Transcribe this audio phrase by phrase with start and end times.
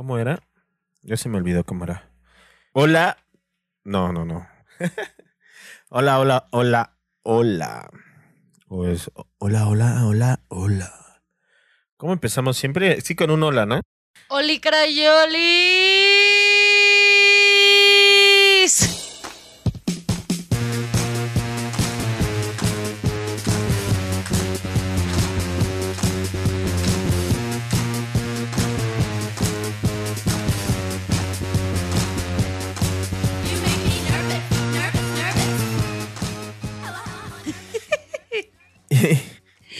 [0.00, 0.40] ¿Cómo era?
[1.02, 2.10] Ya se me olvidó cómo era.
[2.72, 3.18] Hola.
[3.84, 4.48] No, no, no.
[5.90, 7.90] hola, hola, hola, hola.
[8.68, 11.20] O es hola, hola, hola, hola.
[11.98, 13.02] ¿Cómo empezamos siempre?
[13.02, 13.82] Sí, con un hola, ¿no?
[14.28, 15.40] Oli Crayolis.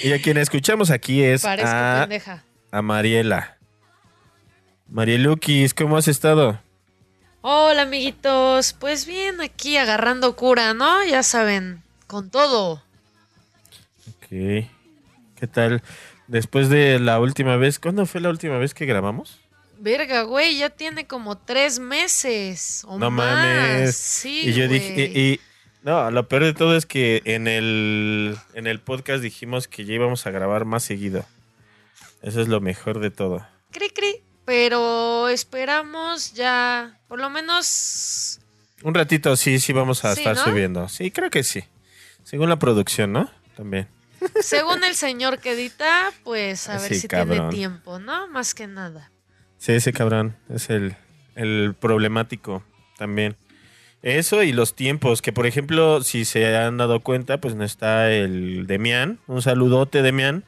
[0.03, 2.45] Y a quien escuchamos aquí es Parezco a, pendeja.
[2.71, 3.57] a Mariela.
[4.89, 6.61] Marielukis, ¿cómo has estado?
[7.43, 8.73] Hola, amiguitos.
[8.75, 11.05] Pues bien, aquí agarrando cura, ¿no?
[11.05, 12.83] Ya saben, con todo.
[14.09, 14.29] Ok.
[14.31, 15.83] ¿Qué tal?
[16.27, 19.41] Después de la última vez, ¿cuándo fue la última vez que grabamos?
[19.79, 23.27] Verga, güey, ya tiene como tres meses o No más.
[23.35, 23.97] mames.
[23.97, 24.79] Sí, y yo güey.
[24.79, 25.41] dije, y, y-
[25.83, 29.95] no, lo peor de todo es que en el, en el podcast dijimos que ya
[29.95, 31.25] íbamos a grabar más seguido.
[32.23, 33.47] Eso es lo mejor de todo.
[33.71, 34.23] Cri, cri.
[34.45, 38.41] Pero esperamos ya, por lo menos
[38.83, 40.43] Un ratito sí, sí vamos a Sí, estar ¿no?
[40.45, 40.89] subiendo.
[40.89, 41.63] Sí, creo que sí.
[42.25, 43.31] Según la producción, ¿no?
[43.57, 43.87] También.
[44.41, 47.37] Según el señor que edita, pues a ver si cabrón.
[47.37, 48.27] tiene tiempo, ¿no?
[48.29, 49.11] Más que nada.
[49.59, 50.97] Sí, ese cabrón es el,
[51.37, 52.65] el problemático
[52.99, 53.37] también.
[54.03, 58.11] Eso y los tiempos, que por ejemplo, si se han dado cuenta, pues no está
[58.11, 59.19] el Demian.
[59.27, 60.45] Un saludote, Demian.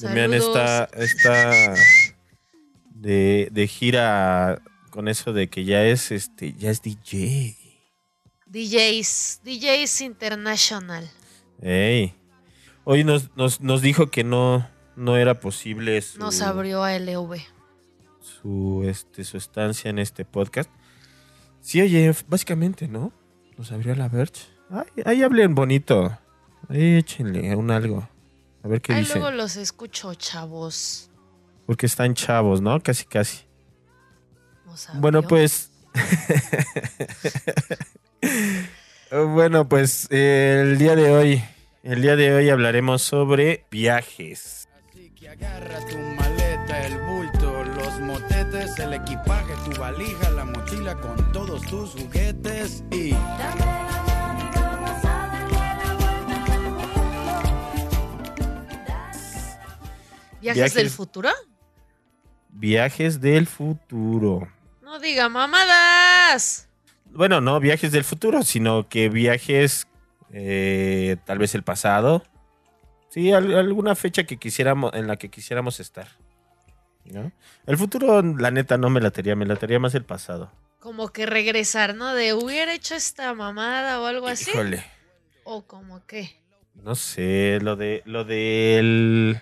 [0.00, 1.74] Demian está, está
[2.90, 7.56] de, de gira con eso de que ya es este, ya es DJ.
[8.46, 11.10] DJs, DJs International.
[11.62, 12.14] Ey.
[12.84, 17.38] Hoy nos, nos, nos dijo que no, no era posible su, Nos abrió a LV.
[18.20, 20.70] su, este, su estancia en este podcast.
[21.62, 23.12] Sí, oye, básicamente, ¿no?
[23.56, 24.42] Nos abrió la Verge.
[24.68, 26.18] Ay, ahí hablen bonito.
[26.68, 28.08] Ahí échenle un algo.
[28.64, 29.20] A ver qué Ahí dicen.
[29.20, 31.08] luego los escucho, chavos.
[31.66, 32.80] Porque están chavos, ¿no?
[32.82, 33.44] Casi, casi.
[34.66, 35.00] Nos abrió.
[35.00, 35.70] Bueno, pues.
[39.10, 41.44] bueno, pues eh, el día de hoy.
[41.82, 44.68] El día de hoy hablaremos sobre viajes.
[44.88, 50.61] Así que agarra tu maleta, el bulto, los motetes, el equipaje, tu valija, la mochila
[50.90, 57.42] con todos tus juguetes y Dame la mano y vamos a darle la vuelta.
[60.40, 61.30] ¿Viajes, viajes- del futuro?
[62.50, 64.48] Viajes del futuro.
[64.82, 66.68] No diga mamadas.
[67.06, 69.86] Bueno, no viajes del futuro, sino que viajes
[70.32, 72.22] eh, tal vez el pasado.
[73.08, 76.08] Sí, al- alguna fecha que quisiéramos, en la que quisiéramos estar.
[77.04, 77.30] ¿no?
[77.66, 80.50] El futuro, la neta, no me latería, me latería más el pasado.
[80.82, 82.12] Como que regresar, ¿no?
[82.12, 84.50] De hubiera hecho esta mamada o algo así.
[84.50, 84.84] Híjole,
[85.44, 86.36] O como que.
[86.74, 89.40] no sé, lo de lo del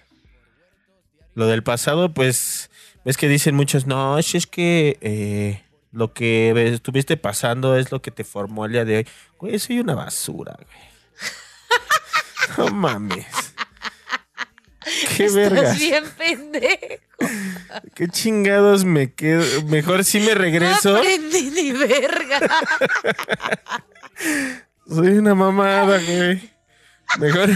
[1.35, 2.71] lo del pasado, pues
[3.07, 8.11] ves que dicen muchos, no, es que eh, lo que estuviste pasando es lo que
[8.11, 9.09] te formó el día de hoy.
[9.39, 10.91] Güey, soy una basura, güey.
[12.59, 13.50] No mames.
[15.17, 15.79] Qué Estás vergas.
[15.79, 17.03] bien pendejo.
[17.95, 19.45] Qué chingados me quedo.
[19.67, 20.93] Mejor si me regreso.
[20.93, 22.41] No aprendí ni verga.
[24.89, 26.51] Soy una mamada, güey.
[27.19, 27.51] Mejor,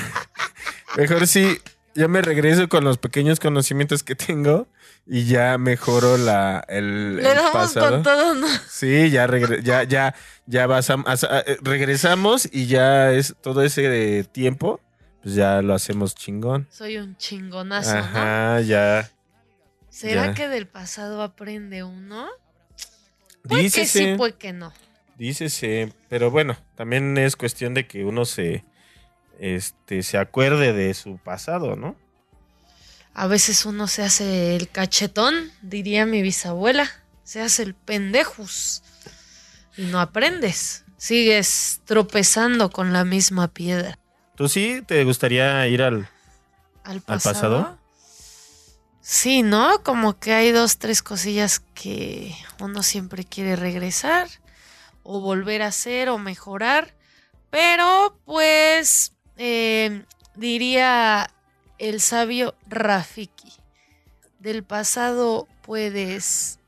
[0.96, 1.58] mejor si
[1.94, 4.66] ya me regreso con los pequeños conocimientos que tengo
[5.06, 7.90] y ya mejoro la, el, Le el damos pasado.
[7.90, 8.46] con todo, ¿no?
[8.68, 9.28] Sí, ya,
[9.62, 10.14] ya, ya,
[10.46, 14.80] ya vas a- a- eh, regresamos y ya es todo ese de tiempo,
[15.24, 16.68] pues ya lo hacemos chingón.
[16.70, 17.98] Soy un chingonazo, ¿no?
[18.00, 19.10] Ajá, ya.
[19.88, 20.34] ¿Será ya.
[20.34, 22.28] que del pasado aprende uno?
[23.42, 24.70] Puede que sí, puede que no.
[25.16, 28.66] dícese, pero bueno, también es cuestión de que uno se,
[29.38, 31.96] este, se acuerde de su pasado, ¿no?
[33.14, 36.90] A veces uno se hace el cachetón, diría mi bisabuela.
[37.22, 38.82] Se hace el pendejus.
[39.78, 40.84] Y no aprendes.
[40.98, 43.98] Sigues tropezando con la misma piedra.
[44.34, 46.08] ¿Tú sí te gustaría ir al...
[46.82, 47.78] ¿Al pasado?
[49.00, 49.82] Sí, ¿no?
[49.82, 54.28] Como que hay dos, tres cosillas que uno siempre quiere regresar
[55.02, 56.94] o volver a hacer o mejorar.
[57.50, 60.04] Pero pues eh,
[60.34, 61.30] diría
[61.78, 63.52] el sabio Rafiki,
[64.38, 66.58] del pasado puedes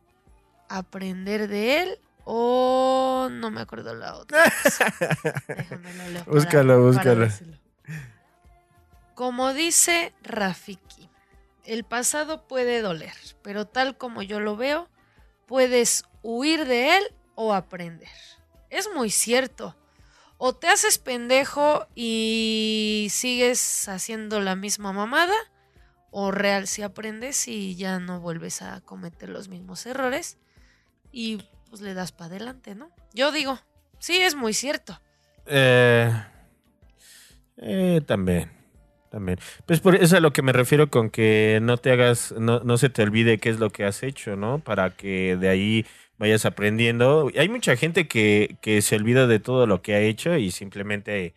[0.68, 1.98] aprender de él
[2.28, 4.44] o no me acuerdo la otra.
[5.48, 6.24] Déjame lo leo
[6.82, 7.28] Búscalo.
[9.14, 11.08] Como dice Rafiki,
[11.64, 14.88] el pasado puede doler, pero tal como yo lo veo,
[15.46, 17.04] puedes huir de él
[17.36, 18.10] o aprender.
[18.70, 19.76] Es muy cierto.
[20.36, 25.36] O te haces pendejo y sigues haciendo la misma mamada,
[26.10, 30.38] o real si aprendes y ya no vuelves a cometer los mismos errores
[31.12, 31.38] y
[31.76, 32.90] pues le das para adelante, ¿no?
[33.12, 33.58] Yo digo,
[33.98, 34.98] sí, es muy cierto.
[35.44, 36.10] Eh,
[37.58, 38.50] eh, también.
[39.10, 39.38] También.
[39.66, 42.60] Pues por eso es a lo que me refiero con que no te hagas, no,
[42.60, 44.58] no se te olvide qué es lo que has hecho, ¿no?
[44.58, 45.86] Para que de ahí
[46.16, 47.30] vayas aprendiendo.
[47.36, 51.34] Hay mucha gente que, que se olvida de todo lo que ha hecho y simplemente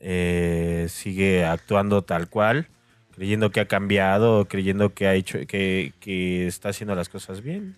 [0.00, 2.66] eh, sigue actuando tal cual,
[3.12, 7.76] creyendo que ha cambiado, creyendo que ha hecho, que, que está haciendo las cosas bien.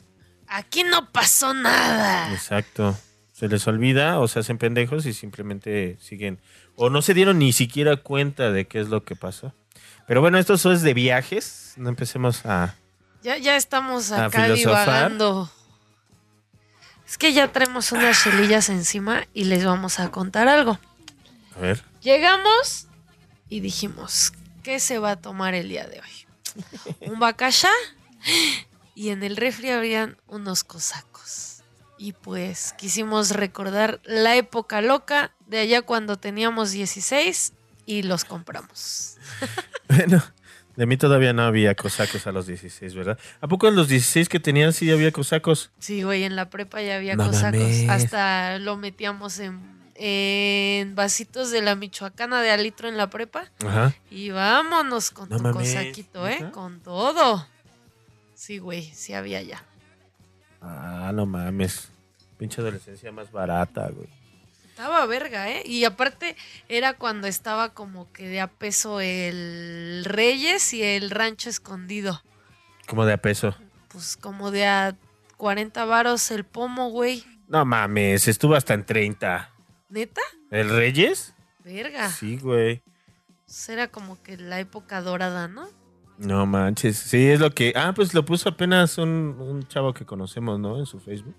[0.50, 2.32] Aquí no pasó nada.
[2.32, 2.98] Exacto.
[3.32, 6.40] Se les olvida o se hacen pendejos y simplemente siguen.
[6.74, 9.54] O no se dieron ni siquiera cuenta de qué es lo que pasó.
[10.08, 11.74] Pero bueno, esto es de viajes.
[11.76, 12.74] No empecemos a.
[13.22, 15.48] Ya, ya estamos acá divagando.
[17.06, 20.80] Es que ya traemos unas chelillas encima y les vamos a contar algo.
[21.56, 21.84] A ver.
[22.02, 22.88] Llegamos
[23.48, 24.32] y dijimos,
[24.64, 27.08] ¿qué se va a tomar el día de hoy?
[27.08, 27.70] Un bacachá
[29.00, 31.62] y en el refri habían unos cosacos.
[31.96, 37.54] Y pues quisimos recordar la época loca de allá cuando teníamos 16
[37.86, 39.16] y los compramos.
[39.88, 40.22] Bueno,
[40.76, 43.18] de mí todavía no había cosacos a los 16, ¿verdad?
[43.40, 45.70] ¿A poco a los 16 que tenían sí había cosacos?
[45.80, 47.58] Sí, güey, en la prepa ya había No cosacos.
[47.60, 47.88] mames.
[47.88, 49.58] Hasta lo metíamos en,
[49.96, 53.50] en vasitos de la michoacana de alitro en la prepa.
[53.66, 53.94] Ajá.
[54.10, 56.50] Y vámonos con No tu mames, cosaquito, ¿eh?
[56.52, 57.46] Con todo.
[58.50, 59.64] Sí, güey, sí había ya.
[60.60, 61.88] Ah, no mames.
[62.36, 64.08] Pinche adolescencia más barata, güey.
[64.64, 65.62] Estaba verga, ¿eh?
[65.64, 66.34] Y aparte
[66.68, 72.24] era cuando estaba como que de a peso el Reyes y el Rancho Escondido.
[72.88, 73.54] Como de a peso.
[73.86, 74.96] Pues como de a
[75.36, 77.24] 40 varos el pomo, güey.
[77.46, 79.48] No mames, estuvo hasta en 30.
[79.90, 80.22] ¿Neta?
[80.50, 81.34] ¿El Reyes?
[81.60, 82.10] Verga.
[82.10, 82.82] Sí, güey.
[83.46, 85.68] Pues era como que la época dorada, ¿no?
[86.20, 86.98] No manches.
[86.98, 87.72] Sí, es lo que.
[87.74, 90.78] Ah, pues lo puso apenas un, un chavo que conocemos, ¿no?
[90.78, 91.34] En su Facebook.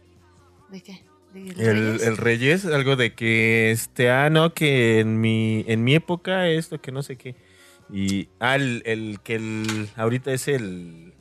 [0.70, 1.04] ¿De qué?
[1.34, 2.04] ¿De El, Reyes?
[2.04, 6.82] el Reyes, algo de que este, ah, no, que en mi, en mi época esto,
[6.82, 7.36] que no sé qué.
[7.92, 11.14] Y, ah, el, el que el, ahorita es el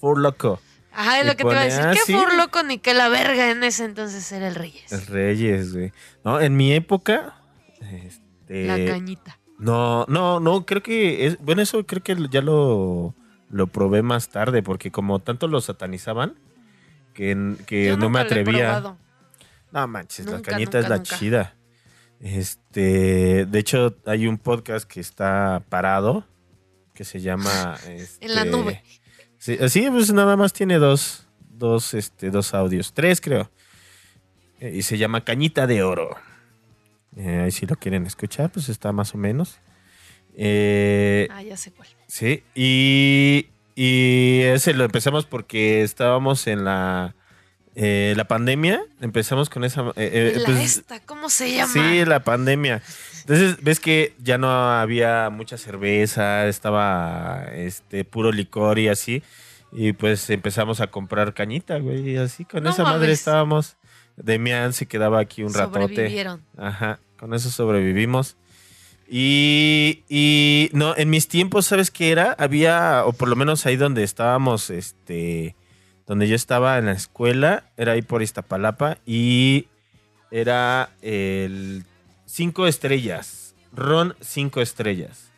[0.00, 0.60] Four Loco.
[0.92, 1.82] Ajá, es lo que te iba a decir.
[1.82, 2.12] ah, ¿Qué sí.
[2.14, 4.92] fue loco ni que la verga en ese entonces era el Reyes?
[4.92, 5.92] El Reyes, güey.
[6.24, 7.36] No, en mi época,
[7.80, 9.38] este, La cañita.
[9.64, 13.14] No, no, no, creo que, es, bueno, eso creo que ya lo,
[13.50, 16.34] lo probé más tarde, porque como tanto lo satanizaban,
[17.14, 18.96] que, que Yo no me atrevía.
[19.72, 21.16] No manches, la Nunca, cañita es nunca, la nunca.
[21.16, 21.56] chida.
[22.20, 26.24] Este, de hecho, hay un podcast que está parado
[26.94, 27.76] que se llama
[28.20, 28.82] En la este, nube.
[29.38, 33.50] Sí, sí, pues nada más tiene dos, dos, este, dos audios, tres creo.
[34.60, 36.16] Eh, Y se llama Cañita de Oro.
[37.16, 39.58] Eh, ahí si lo quieren escuchar, pues está más o menos.
[40.36, 41.88] Eh, Ah, ya sé cuál.
[42.06, 47.14] Sí, y, y ese lo empezamos porque estábamos en la,
[47.76, 48.82] eh, la pandemia.
[49.00, 49.82] Empezamos con esa.
[49.96, 51.72] eh, eh, la pues, esta, ¿cómo se llama?
[51.72, 52.82] sí, la pandemia.
[53.20, 59.22] Entonces, ves que ya no había mucha cerveza, estaba este puro licor y así.
[59.72, 62.10] Y pues empezamos a comprar cañita, güey.
[62.10, 63.18] Y así con No esa madre mames.
[63.18, 63.76] estábamos.
[64.16, 66.24] Demian se quedaba aquí un ratote.
[66.56, 68.36] Ajá, con eso sobrevivimos.
[69.08, 72.36] Y, y no, en mis tiempos, ¿sabes qué era?
[72.38, 75.56] Había, o por lo menos ahí donde estábamos, este,
[76.06, 79.68] donde yo estaba en la escuela, era ahí por Iztapalapa, y
[80.30, 81.84] era el
[82.26, 85.30] cinco estrellas, ron cinco estrellas.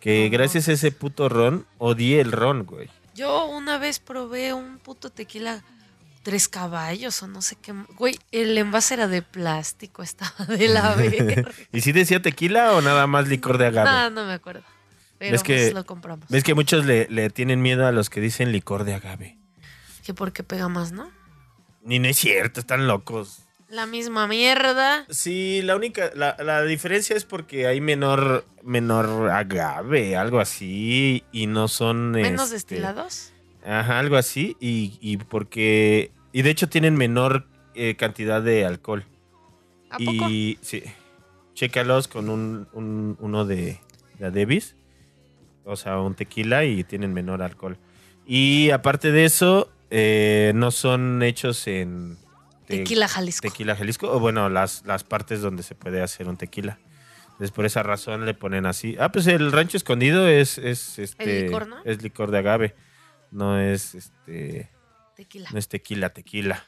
[0.00, 0.38] Que No.
[0.38, 2.88] gracias a ese puto ron, odié el ron, güey.
[3.14, 5.62] Yo una vez probé un puto tequila
[6.24, 7.72] tres caballos o no sé qué.
[7.96, 11.48] Güey, el envase era de plástico, estaba de la verga.
[11.72, 13.88] ¿Y si decía tequila o nada más licor de agave?
[13.88, 14.62] no, no me acuerdo.
[15.18, 16.28] Pero ¿Ves que- pues lo compramos.
[16.28, 19.38] Ves que muchos le, le tienen miedo a los que dicen licor de agave.
[20.04, 21.08] Que porque pega más, ¿no?
[21.84, 23.38] Ni no es cierto, están locos.
[23.68, 25.04] La misma mierda.
[25.10, 31.46] Sí, la única, la, la diferencia es porque hay menor, menor agave, algo así, y
[31.46, 32.10] no son...
[32.12, 33.32] Menos este, destilados.
[33.66, 36.10] Ajá, algo así, y, y porque...
[36.34, 39.04] Y de hecho tienen menor eh, cantidad de alcohol.
[39.88, 40.28] ¿A poco?
[40.28, 40.82] y sí,
[41.54, 43.78] chécalos con un, un- uno de,
[44.18, 44.74] de Adebis,
[45.64, 47.78] o sea, un tequila, y tienen menor alcohol.
[48.26, 52.16] Y aparte de eso, eh, no son hechos en...
[52.66, 53.48] te- Tequila Jalisco.
[53.48, 56.78] Tequila Jalisco, o bueno, las, las partes donde se puede hacer un tequila.
[57.26, 58.96] Entonces, por esa razón le ponen así.
[58.98, 61.38] Ah, pues el rancho escondido es, es este.
[61.38, 61.76] ¿El licor, no?
[61.84, 62.74] Es licor de agave.
[63.30, 64.70] No es este.
[65.14, 65.48] Tequila.
[65.52, 66.64] No es tequila, tequila.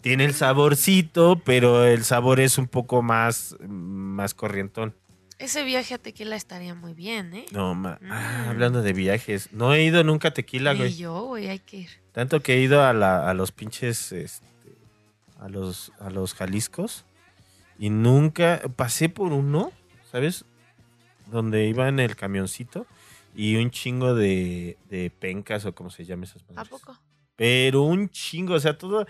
[0.00, 4.94] tiene el saborcito, pero el sabor es un poco más, más corrientón.
[5.38, 7.46] Ese viaje a tequila estaría muy bien, ¿eh?
[7.52, 8.48] No, ma- ah, Mm.
[8.50, 9.52] hablando de viajes.
[9.52, 10.96] No he ido nunca a tequila, Ni güey.
[10.96, 11.90] yo, güey, hay que ir.
[12.12, 14.46] Tanto que he ido a, la- a los pinches, este,
[15.40, 17.04] a los, a los Jaliscos.
[17.78, 19.72] Y nunca, pasé por uno,
[20.10, 20.44] ¿sabes?
[21.30, 22.86] Donde iba en el camioncito.
[23.34, 26.70] Y un chingo de, de pencas o como se llama esas ¿A madres.
[26.70, 26.96] poco?
[27.36, 29.06] Pero un chingo, o sea, todo.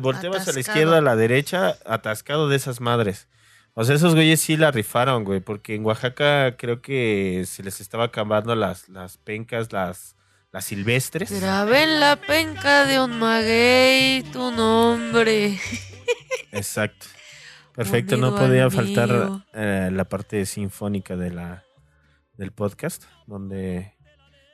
[0.00, 3.26] Volteabas a la izquierda, a la derecha, atascado de esas madres.
[3.74, 7.80] O sea, esos güeyes sí la rifaron, güey, porque en Oaxaca creo que se les
[7.80, 10.14] estaba acabando las, las pencas, las,
[10.52, 11.40] las silvestres.
[11.40, 15.58] Grabé en la penca de un maguey tu nombre.
[16.52, 17.06] Exacto.
[17.74, 21.64] Perfecto, no podía al faltar eh, la parte sinfónica de la,
[22.36, 23.94] del podcast, donde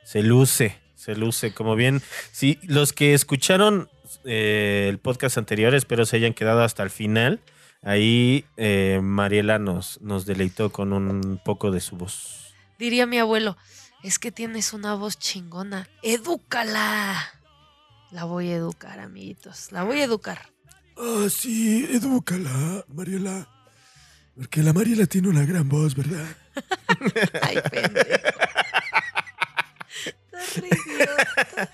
[0.05, 1.53] se luce, se luce.
[1.53, 2.01] Como bien,
[2.31, 3.89] sí, los que escucharon
[4.25, 7.39] eh, el podcast anterior, espero se hayan quedado hasta el final.
[7.81, 12.53] Ahí eh, Mariela nos, nos deleitó con un poco de su voz.
[12.77, 13.57] Diría mi abuelo,
[14.03, 15.87] es que tienes una voz chingona.
[16.03, 17.15] ¡Edúcala!
[18.11, 19.71] La voy a educar, amiguitos.
[19.71, 20.51] La voy a educar.
[20.97, 23.47] Ah, sí, edúcala, Mariela.
[24.35, 26.25] Porque la Mariela tiene una gran voz, ¿verdad?
[27.41, 28.48] Ay, pendejo.
[30.57, 31.69] Idiota.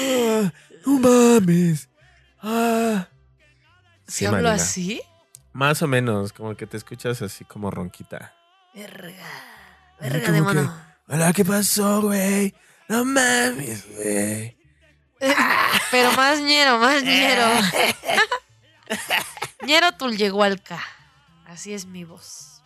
[0.00, 0.52] Ah,
[0.86, 1.88] no mames.
[2.40, 3.08] Ah,
[4.06, 4.62] ¿Si Sí, hablo Mariela.
[4.62, 5.02] así?
[5.52, 8.34] Más o menos, como que te escuchas así como ronquita.
[8.74, 9.12] Verga.
[10.00, 10.82] Verga como de que- mano.
[11.08, 12.54] hola, ¿qué pasó, güey?
[12.88, 14.56] No mames, güey.
[15.90, 17.44] Pero más ñero, más ñero.
[19.66, 20.80] ñero Tulyehualca.
[21.46, 22.62] Así es mi voz.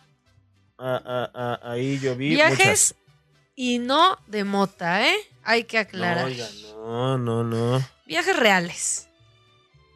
[0.77, 2.29] Ah, ah, ah, ahí yo vi.
[2.29, 2.95] Viajes
[3.55, 5.15] y no de mota, ¿eh?
[5.43, 6.21] Hay que aclarar.
[6.21, 7.85] No, oiga, no, no, no.
[8.05, 9.09] Viajes reales.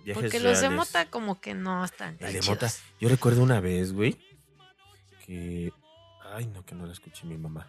[0.04, 2.50] Viajes porque los de mota como que no están El de chidos.
[2.50, 2.72] mota.
[3.00, 4.18] Yo recuerdo una vez, güey,
[5.26, 5.72] que...
[6.34, 7.68] Ay, no, que no la escuché mi mamá.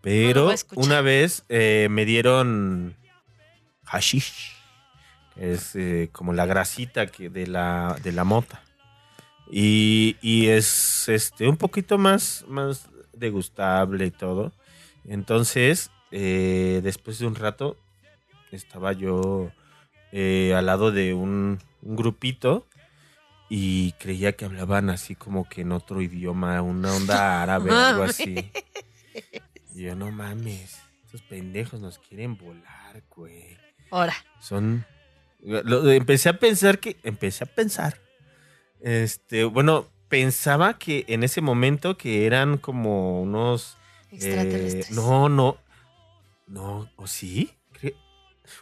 [0.00, 2.96] Pero una vez eh, me dieron
[3.84, 4.52] hashish,
[5.34, 8.62] que es eh, como la grasita que de la, de la mota.
[9.50, 14.52] Y, y es este un poquito más, más degustable y todo.
[15.04, 17.76] Entonces, eh, después de un rato,
[18.50, 19.50] estaba yo
[20.12, 22.66] eh, al lado de un, un grupito
[23.48, 28.02] y creía que hablaban así como que en otro idioma, una onda árabe o algo
[28.04, 28.50] así.
[29.74, 33.56] Y yo, no mames, estos pendejos nos quieren volar, güey.
[33.90, 34.14] Ahora.
[34.40, 34.86] Son.
[35.40, 36.96] lo- empecé a pensar que.
[37.02, 37.98] Empecé a pensar.
[38.80, 43.76] Este, bueno, pensaba que en ese momento que eran como unos.
[44.12, 44.90] Eh, Extraterrestres.
[44.92, 45.56] no, no.
[46.46, 47.50] No, ¿o sí?
[47.80, 47.94] Cre-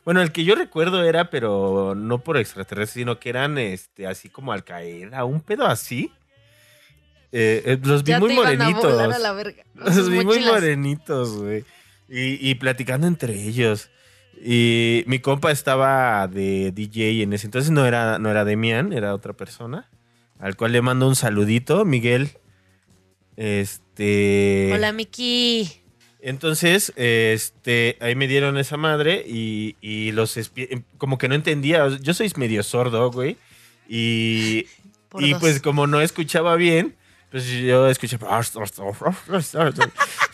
[0.04, 4.28] Bueno, el que yo recuerdo era, pero no por extraterrestres, sino que eran este, así
[4.28, 6.12] como Al Qaeda, un pedo así.
[7.32, 8.98] Eh, eh, los vi Ya muy a morenitos.
[9.00, 9.62] a la verga.
[9.74, 11.64] Los vi muy morenitos, güey.
[12.08, 13.90] Y, y platicando entre ellos.
[14.42, 19.14] Y mi compa estaba de DJ en ese entonces, no era, no era Demian, era
[19.14, 19.88] otra persona.
[20.38, 22.30] Al cual le mando un saludito, Miguel.
[23.40, 24.70] Este.
[24.74, 25.72] Hola, Miki.
[26.20, 31.88] Entonces, este, ahí me dieron esa madre y, y los espie- como que no entendía.
[32.02, 33.38] Yo soy medio sordo, güey.
[33.88, 34.66] Y,
[35.18, 36.96] y pues como no escuchaba bien,
[37.30, 38.42] pues yo escuchaba.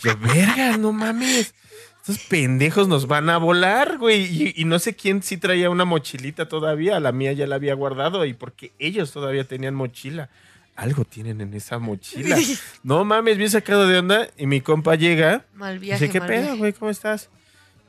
[0.02, 1.54] Yo, verga, no mames.
[2.00, 4.24] Estos pendejos nos van a volar, güey.
[4.24, 6.98] Y, y no sé quién sí traía una mochilita todavía.
[6.98, 8.24] La mía ya la había guardado.
[8.26, 10.28] Y porque ellos todavía tenían mochila.
[10.76, 12.36] Algo tienen en esa mochila.
[12.82, 14.28] No mames, bien sacado de onda.
[14.36, 15.46] Y mi compa llega.
[15.54, 16.72] Mal viaje, Dice, ¿qué mal pedo, güey?
[16.74, 17.30] ¿Cómo estás?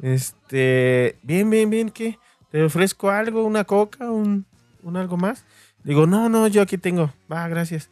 [0.01, 2.17] Este, bien, bien, bien, ¿qué?
[2.51, 3.43] ¿Te ofrezco algo?
[3.43, 4.09] ¿Una coca?
[4.09, 4.45] ¿Un,
[4.83, 5.43] un algo más?
[5.83, 7.13] Digo, no, no, yo aquí tengo.
[7.31, 7.89] Va, gracias.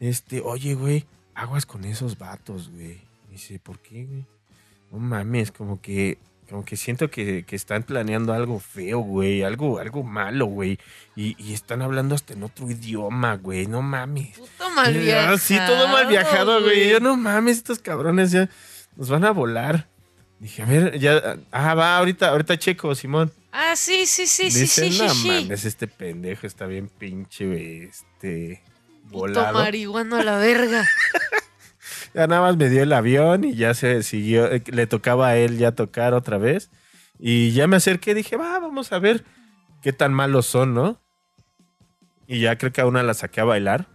[0.00, 1.04] Este, oye, güey,
[1.34, 3.00] aguas con esos vatos, güey.
[3.30, 4.24] Dice, ¿por qué, güey?
[4.90, 6.18] No mames, como que,
[6.48, 9.42] como que siento que, que están planeando algo feo, güey.
[9.42, 10.78] Algo, algo malo, güey.
[11.14, 13.66] Y, y están hablando hasta en otro idioma, güey.
[13.66, 14.36] No mames.
[14.38, 15.38] Puto mal Ah, viajado.
[15.38, 16.88] Sí, todo mal viajado, güey.
[16.90, 18.48] Yo no mames, estos cabrones ya
[18.96, 19.88] nos van a volar.
[20.40, 21.36] Dije, a ver, ya.
[21.50, 23.32] Ah, va, ahorita, ahorita checo, Simón.
[23.52, 25.28] Ah, sí, sí, sí, sí, sí, sí, no sí.
[25.28, 28.62] mames, este pendejo está bien pinche, güey, este.
[29.10, 29.58] Puto Volado.
[29.58, 30.86] marihuano a la verga.
[32.18, 34.50] Ya nada más me dio el avión y ya se siguió.
[34.50, 36.72] eh, Le tocaba a él ya tocar otra vez.
[37.16, 39.24] Y ya me acerqué, dije, va, vamos a ver
[39.82, 41.00] qué tan malos son, ¿no?
[42.26, 43.86] Y ya creo que a una la saqué a bailar.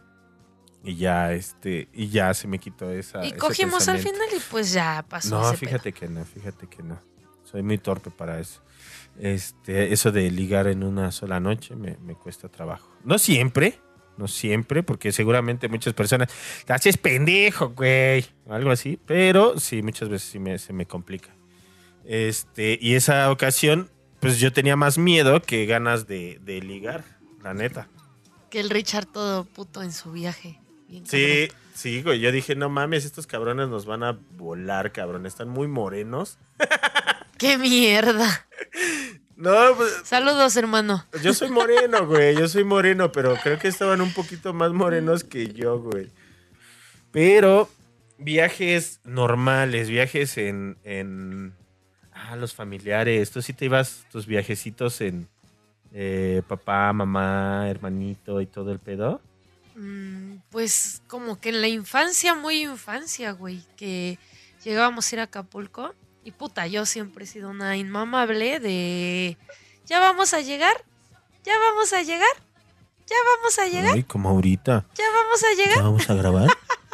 [0.85, 3.25] Y ya, este, y ya se me quitó esa.
[3.25, 6.67] Y ese cogimos al final y pues ya pasó No, ese fíjate que no, fíjate
[6.67, 7.01] que no.
[7.43, 8.61] Soy muy torpe para eso.
[9.19, 12.89] Este, eso de ligar en una sola noche me, me cuesta trabajo.
[13.03, 13.81] No siempre,
[14.17, 16.29] no siempre, porque seguramente muchas personas,
[16.65, 20.85] te haces pendejo, güey, o algo así, pero sí, muchas veces sí me, se me
[20.85, 21.29] complica.
[22.05, 23.89] Este, y esa ocasión,
[24.19, 27.03] pues yo tenía más miedo que ganas de, de ligar,
[27.41, 27.87] la neta.
[28.49, 30.59] Que el Richard todo puto en su viaje.
[30.87, 35.25] Bien Sí, sí, güey, yo dije, no mames, estos cabrones nos van a volar, cabrón,
[35.25, 36.37] están muy morenos.
[37.37, 38.47] ¡Qué mierda!
[39.43, 41.05] No, pues, Saludos, hermano.
[41.21, 42.33] Yo soy moreno, güey.
[42.33, 46.09] Yo soy moreno, pero creo que estaban un poquito más morenos que yo, güey.
[47.11, 47.69] Pero
[48.17, 50.77] viajes normales, viajes en.
[50.85, 51.53] en
[52.13, 53.31] ah, los familiares.
[53.31, 55.27] Tú sí te ibas tus viajecitos en
[55.91, 59.19] eh, papá, mamá, hermanito y todo el pedo.
[59.75, 64.17] Mm, pues como que en la infancia, muy infancia, güey, que
[64.63, 65.93] llegábamos a ir a Acapulco.
[66.23, 69.37] Y puta, yo siempre he sido una inmamable de...
[69.85, 70.83] Ya vamos a llegar,
[71.43, 72.29] ya vamos a llegar,
[73.05, 74.85] ya vamos a llegar, Ay, como ahorita.
[74.95, 76.49] ya vamos a ¿Ya llegar, vamos a grabar?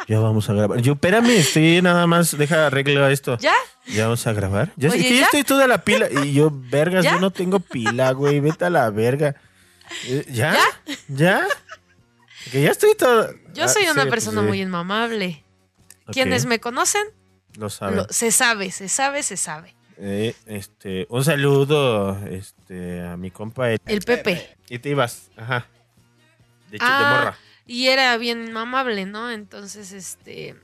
[0.08, 0.80] Ya vamos a grabar.
[0.80, 3.38] Yo, espérame, estoy nada más, deja arreglo esto.
[3.38, 3.54] ya.
[3.86, 4.72] ¿Ya vamos a grabar?
[4.76, 5.24] Ya Oye, que ya ¿ya?
[5.26, 6.08] estoy toda la pila.
[6.24, 7.12] Y yo, vergas, ¿Ya?
[7.14, 8.38] yo no tengo pila, güey.
[8.40, 9.34] Vete a la verga.
[10.06, 10.56] Eh, ¿Ya?
[11.08, 11.46] ¿Ya?
[12.52, 13.32] Que ya estoy todo.
[13.54, 15.44] Yo Ah, soy una sí, persona pues, muy inmamable.
[16.06, 17.02] Ok, Quienes me conocen,
[17.58, 17.96] Lo saben.
[17.98, 19.74] lo- se sabe, se sabe, se sabe.
[19.98, 23.70] Eh, este, un saludo este, a mi compa.
[23.70, 24.56] el- El Pepe.
[24.68, 25.66] Y te ibas, ajá.
[26.70, 27.38] De, hecho, de Ah, morra.
[27.66, 29.30] Y era bien amable, ¿no?
[29.30, 30.56] Entonces, este,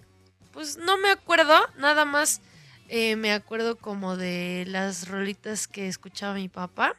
[0.53, 2.41] pues no me acuerdo, nada más
[2.89, 6.95] eh, me acuerdo como de las rolitas que escuchaba mi papá.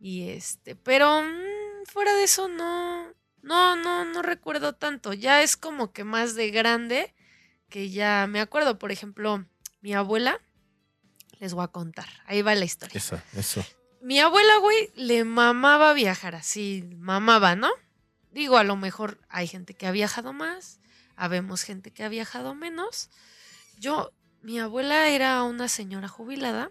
[0.00, 3.08] Y este, pero mm, fuera de eso no,
[3.42, 5.12] no, no, no recuerdo tanto.
[5.12, 7.12] Ya es como que más de grande
[7.70, 8.78] que ya me acuerdo.
[8.78, 9.46] Por ejemplo,
[9.80, 10.40] mi abuela,
[11.38, 12.98] les voy a contar, ahí va la historia.
[12.98, 13.64] Eso, eso.
[14.02, 17.70] Mi abuela, güey, le mamaba viajar así, mamaba, ¿no?
[18.30, 20.80] Digo, a lo mejor hay gente que ha viajado más,
[21.16, 23.10] habemos gente que ha viajado menos.
[23.78, 26.70] Yo, mi abuela era una señora jubilada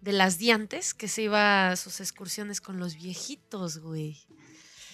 [0.00, 4.18] de las diantes que se iba a sus excursiones con los viejitos, güey.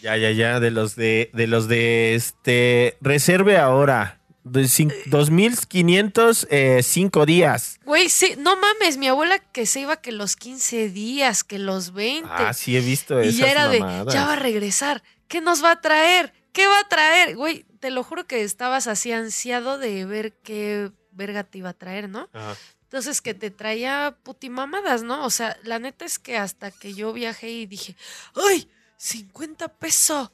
[0.02, 0.61] Ya, ya, ya.
[0.61, 2.98] De los de, de los de este.
[3.00, 4.20] Reserve ahora.
[4.44, 7.78] De cin- 2500, eh, cinco días.
[7.85, 11.92] Güey, sí, no mames, mi abuela que se iba que los 15 días, que los
[11.94, 12.28] 20.
[12.30, 14.07] Ah, sí he visto Y esas ya era mamadas.
[14.07, 15.02] de, ya va a regresar.
[15.28, 16.33] ¿Qué nos va a traer?
[16.52, 17.37] ¿Qué va a traer?
[17.37, 21.74] Güey, te lo juro que estabas así ansiado de ver qué verga te iba a
[21.74, 22.28] traer, ¿no?
[22.33, 22.54] Ajá.
[22.83, 25.24] Entonces que te traía putimamadas, ¿no?
[25.24, 27.96] O sea, la neta es que hasta que yo viajé y dije,
[28.37, 28.68] ¡ay!
[28.98, 30.30] 50 pesos,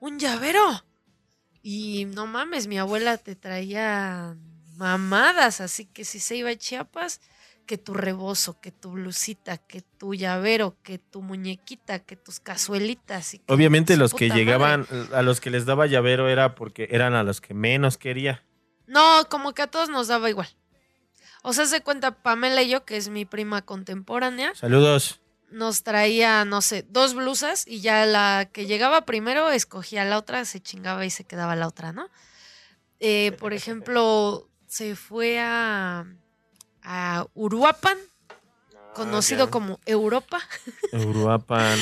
[0.00, 0.82] un llavero.
[1.62, 4.36] Y no mames, mi abuela te traía
[4.76, 7.20] mamadas, así que si se iba a Chiapas,
[7.66, 13.34] que tu rebozo, que tu blusita, que tu llavero, que tu muñequita, que tus cazuelitas.
[13.34, 15.16] y que Obviamente los que llegaban, madre.
[15.16, 18.42] a los que les daba llavero era porque eran a los que menos quería.
[18.86, 20.48] No, como que a todos nos daba igual.
[21.42, 25.19] O sea, se cuenta Pamela y yo, que es mi prima contemporánea, Saludos.
[25.50, 30.44] Nos traía, no sé, dos blusas y ya la que llegaba primero escogía la otra,
[30.44, 32.08] se chingaba y se quedaba la otra, ¿no?
[33.00, 36.04] Eh, por ejemplo, se fue a,
[36.82, 37.98] a Uruapan,
[38.94, 39.50] conocido ya.
[39.50, 40.40] como Europa.
[40.92, 41.78] Uruapan.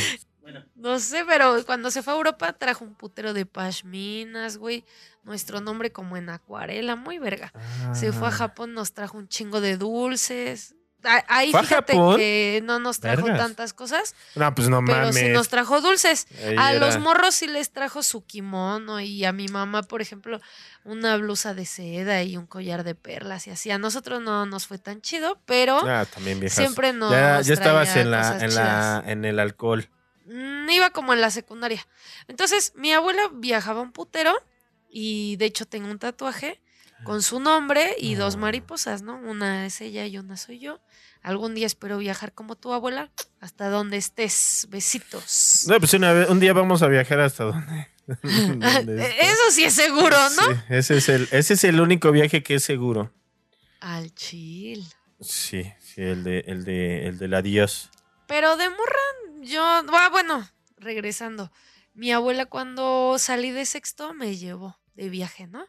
[0.75, 4.85] No sé, pero cuando se fue a Europa trajo un putero de pashminas, güey.
[5.23, 7.53] Nuestro nombre como en acuarela, muy verga.
[7.93, 8.35] Se fue a Ah.
[8.35, 10.75] Japón, nos trajo un chingo de dulces.
[11.29, 12.17] Ahí ¿Fue a fíjate Japón?
[12.17, 13.39] que no nos trajo Vergas.
[13.41, 15.15] tantas cosas, No, pues no pero mames.
[15.17, 16.27] sí nos trajo dulces.
[16.45, 20.03] Ahí A era- los morros sí les trajo su kimono y a mi mamá, por
[20.03, 20.41] ejemplo,
[20.85, 23.71] una blusa de seda y un collar de perlas y así.
[23.71, 26.59] A nosotros no nos fue tan chido, pero Ah, también viejas.
[26.59, 29.89] siempre nos ya, ya estabas traía en la, cosas en la, en el alcohol.
[30.27, 31.87] Mm, iba como en la secundaria.
[32.27, 34.35] Entonces, mi abuela viajaba un putero
[34.91, 36.61] y de hecho tengo un tatuaje
[37.05, 38.39] con su nombre y dos Ah.
[38.39, 39.17] mariposas, ¿no?
[39.19, 40.81] Una es ella y una soy yo.
[41.23, 44.67] Algún día espero viajar como tu abuela, hasta donde estés.
[44.71, 45.65] Besitos.
[45.69, 47.89] No, pues una vez, un día vamos a viajar hasta donde.
[48.23, 48.67] donde
[49.09, 49.15] estés.
[49.21, 50.43] Eso sí es seguro, ¿no?
[50.43, 53.13] Sí, ese es el, ese es el único viaje que es seguro.
[53.81, 54.85] Al chill.
[55.21, 57.91] Sí, sí, el de, el de, el del adiós.
[58.29, 59.63] Pero de morra, yo.
[59.65, 61.51] Ah, bueno, regresando.
[61.95, 65.67] Mi abuela, cuando salí de sexto, me llevó de viaje, ¿no?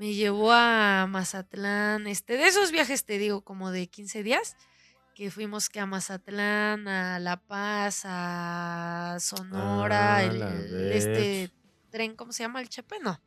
[0.00, 2.06] Me llevó a Mazatlán.
[2.06, 4.56] Este, de esos viajes, te digo, como de 15 días,
[5.14, 11.50] que fuimos que a Mazatlán, a La Paz, a Sonora, Ah, el, la el- este
[11.90, 12.62] tren, ¿cómo se llama?
[12.62, 13.20] El Chepe, no.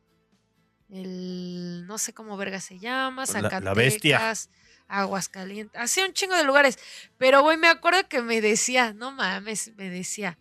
[0.90, 3.76] El, no sé cómo verga se llama, La- la Zacatecas.
[3.76, 4.34] bestia.
[4.88, 6.76] Aguascalientes, hacía un chingo de lugares.
[7.18, 10.38] Pero, güey, me acuerdo que me decía, no mames, me decía,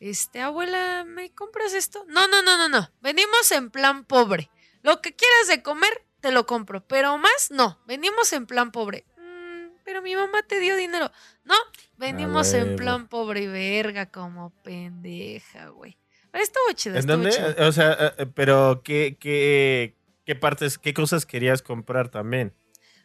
[0.00, 2.06] este, abuela, ¿me compras esto?
[2.08, 2.90] No, no, no, no, no.
[3.02, 4.50] Venimos en plan pobre.
[4.84, 6.86] Lo que quieras de comer, te lo compro.
[6.86, 7.80] Pero más, no.
[7.86, 9.06] Venimos en plan pobre.
[9.16, 11.10] "Mm, pero mi mamá te dio dinero.
[11.42, 11.54] No,
[11.96, 15.96] venimos en plan pobre y verga como pendeja, güey.
[16.30, 17.30] Pero estuvo chido, ¿En dónde?
[17.30, 17.54] chido.
[17.66, 22.54] O sea, eh, eh, pero ¿qué, qué, qué partes, qué cosas querías comprar también?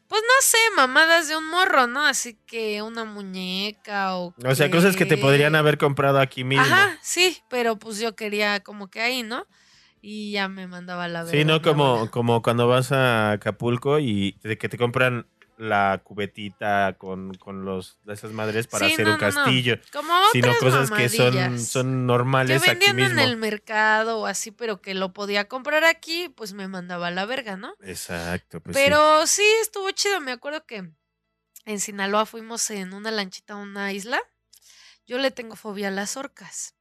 [0.09, 2.05] Pues no sé, mamadas de un morro, ¿no?
[2.05, 4.33] Así que una muñeca o.
[4.43, 6.65] O sea, cosas que te podrían haber comprado aquí mismo.
[6.65, 9.45] Ajá, sí, pero pues yo quería como que ahí, ¿no?
[10.01, 11.37] Y ya me mandaba la verga.
[11.37, 16.95] Sí, no como, como cuando vas a Acapulco y de que te compran la cubetita
[16.97, 19.33] con, con los, esas madres para Sí, hacer no, un no, no.
[19.35, 23.19] castillo, Como sino cosas que son, son que normales aquí vendían mismo.
[23.21, 27.11] en el mercado o así, pero que lo podía comprar aquí, pues me mandaba a
[27.11, 27.73] la verga, ¿no?
[27.81, 28.81] Exacto, pues sí.
[28.81, 29.43] pero sí.
[29.61, 30.21] estuvo chido.
[30.21, 30.89] Me acuerdo que
[31.65, 34.21] en Sinaloa fuimos en una lanchita a una isla.
[35.05, 36.73] Yo le tengo fobia a las orcas.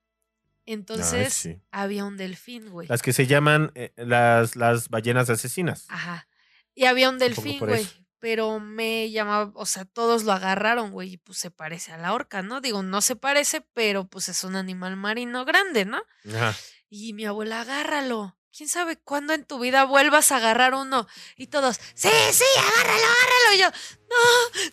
[0.70, 1.62] Entonces sí.
[1.70, 2.87] había un delfín, güey.
[2.88, 5.87] Las que se llaman eh, las, las ballenas asesinas.
[5.88, 6.28] Ajá.
[6.74, 7.88] Y había un delfín, güey.
[8.18, 12.12] Pero me llamaba, o sea, todos lo agarraron, güey, y pues se parece a la
[12.12, 12.61] orca, ¿no?
[12.61, 16.02] Digo, no se parece, pero pues es un animal marino grande, ¿no?
[16.35, 16.54] Ajá.
[16.90, 18.37] Y mi abuela, agárralo.
[18.54, 21.07] ¿Quién sabe cuándo en tu vida vuelvas a agarrar uno?
[21.37, 23.54] Y todos, sí, sí, agárralo, agárralo.
[23.54, 23.70] Y yo,
[24.11, 24.70] no,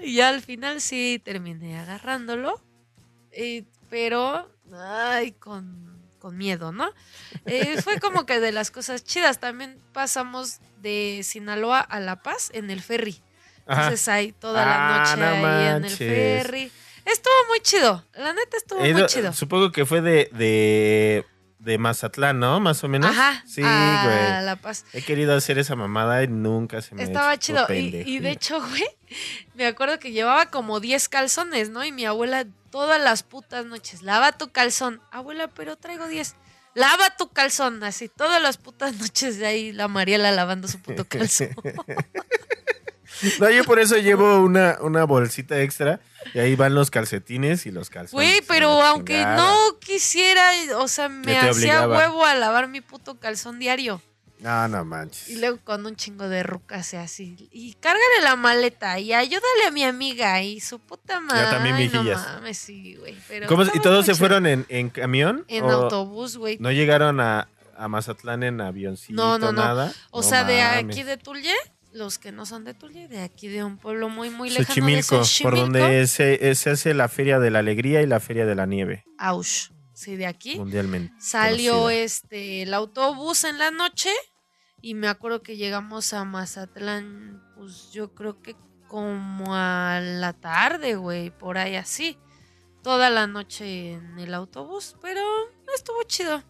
[0.00, 0.06] no.
[0.06, 2.60] Y ya al final sí terminé agarrándolo.
[3.30, 6.90] eh, pero, ay, con, con miedo, ¿no?
[7.46, 9.38] Eh, fue como que de las cosas chidas.
[9.40, 13.22] También pasamos de Sinaloa a La Paz en el ferry.
[13.68, 16.70] Entonces ahí toda la Ah, noche no ahí en el ferry.
[17.04, 18.04] Estuvo muy chido.
[18.14, 19.32] La neta estuvo muy ido- chido.
[19.32, 21.24] Supongo que fue de, de,
[21.58, 22.60] de Mazatlán, ¿no?
[22.60, 23.10] Más o menos.
[23.10, 23.42] Ajá.
[23.46, 24.44] Sí, a güey.
[24.44, 24.84] La Paz.
[24.92, 27.66] He querido hacer esa mamada y nunca se me Estaba chido.
[27.72, 28.84] Y, y de hecho, güey,
[29.54, 31.84] me acuerdo que llevaba como 10 calzones, ¿no?
[31.84, 35.00] Y mi abuela todas las putas noches, lava tu calzón.
[35.10, 36.36] Abuela, pero traigo 10.
[36.74, 41.04] Lava tu calzón, así, todas las putas noches de ahí la Mariela lavando su puto
[41.08, 41.48] calzón.
[43.40, 46.00] No, yo por eso llevo una, una bolsita extra
[46.34, 48.12] y ahí van los calcetines y los calzones.
[48.12, 53.58] Güey, pero aunque no quisiera, o sea, me hacía huevo a lavar mi puto calzón
[53.58, 54.00] diario.
[54.38, 55.30] No, no manches.
[55.30, 57.48] Y luego con un chingo de rucas y así.
[57.50, 61.50] Y cárgale la maleta y ayúdale a mi amiga y su puta madre.
[61.50, 63.16] también Ay, no mames, sí, güey.
[63.28, 65.46] Pero ¿Cómo- ¿Y todos se fueron en, en camión?
[65.48, 66.58] En ¿O autobús, güey.
[66.60, 67.48] ¿No llegaron a,
[67.78, 69.14] a Mazatlán en avioncito?
[69.14, 69.62] No, no, no.
[69.64, 69.92] nada?
[70.10, 71.54] O No sea, de aquí de Tulye,
[71.96, 75.18] los que no son de Tulye, de aquí de un pueblo muy, muy lejano Xochimilco,
[75.18, 78.54] de por donde se, se hace la Feria de la Alegría y la Feria de
[78.54, 79.70] la Nieve, Aush.
[79.92, 80.58] Sí, de aquí.
[80.58, 81.14] mundialmente.
[81.18, 82.02] Salió conocida.
[82.02, 84.10] este el autobús en la noche
[84.82, 88.54] y me acuerdo que llegamos a Mazatlán, pues yo creo que
[88.88, 92.18] como a la tarde, güey, por ahí así.
[92.82, 95.20] Toda la noche en el autobús, pero
[95.74, 96.42] estuvo chido.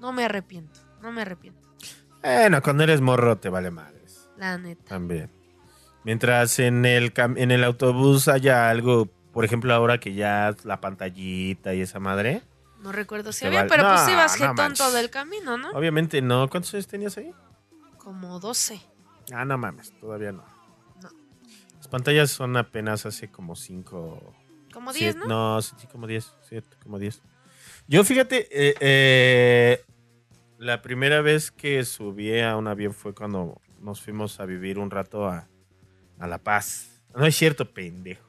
[0.00, 1.68] No me arrepiento, no me arrepiento,
[2.22, 3.91] Bueno, cuando eres morro te vale madres.
[4.50, 4.84] La neta.
[4.84, 5.30] También.
[6.04, 10.80] Mientras en el, cam- en el autobús haya algo, por ejemplo, ahora que ya la
[10.80, 12.42] pantallita y esa madre.
[12.80, 15.70] No recuerdo si había, vale- pero pues No, ibas no jetón todo el camino, ¿no?
[15.70, 16.48] Obviamente no.
[16.50, 17.32] ¿Cuántos años tenías ahí?
[17.98, 18.80] Como 12.
[19.32, 20.44] Ah, no mames, todavía no.
[21.00, 21.08] No.
[21.76, 24.34] Las pantallas son apenas hace como cinco...
[24.72, 25.26] Como Sí, 10, ¿no?
[25.26, 27.22] No, sí, sí, como 10, sí, como 10.
[27.86, 29.84] Yo fíjate, eh, eh,
[30.58, 34.90] la primera vez que subí a un avión fue cuando nos fuimos a vivir un
[34.90, 35.46] rato a,
[36.18, 37.02] a La Paz.
[37.14, 38.26] No es cierto, pendejo.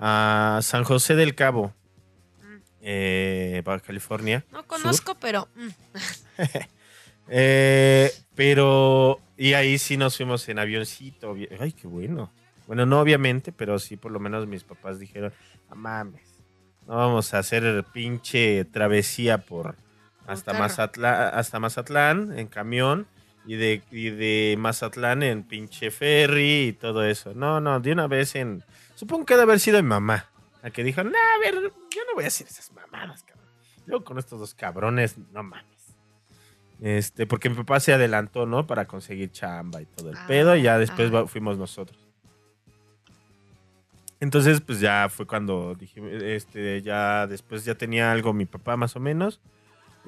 [0.00, 1.72] A San José del Cabo,
[2.40, 2.56] Mm.
[2.82, 4.44] eh, Baja California.
[4.52, 5.68] No conozco, pero mm,
[7.30, 11.36] Eh, pero, y ahí sí nos fuimos en avioncito.
[11.60, 12.32] Ay, qué bueno.
[12.66, 15.32] Bueno, no obviamente, pero sí por lo menos mis papás dijeron,
[15.68, 16.22] no mames,
[16.86, 19.76] no vamos a hacer pinche travesía por
[20.26, 20.52] hasta.
[20.54, 23.06] Mazatlán, hasta Mazatlán en camión
[23.48, 27.32] y de, y de Mazatlán en pinche ferry y todo eso.
[27.32, 28.62] No, no, de una vez en...
[28.94, 30.26] Supongo que debe haber sido mi mamá,
[30.62, 33.46] la que dijo, no, a ver, yo no voy a hacer esas mamadas, cabrón.
[33.86, 35.96] Luego con estos dos cabrones, no mames.
[36.82, 38.66] Este, porque mi papá se adelantó, ¿no?
[38.66, 41.24] Para conseguir chamba y todo el Ah, pedo, y ya después ah.
[41.26, 41.98] fuimos nosotros.
[44.20, 46.02] Entonces, pues ya fue cuando dije,
[46.34, 49.40] este, ya después ya tenía algo mi papá más o menos,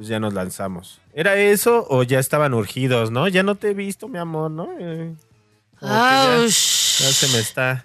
[0.00, 0.98] pues ya nos lanzamos.
[1.12, 3.28] ¿Era eso o ya estaban urgidos, no?
[3.28, 4.70] Ya no te he visto, mi amor, ¿no?
[4.80, 5.14] Eh,
[5.82, 7.84] ya, se me está,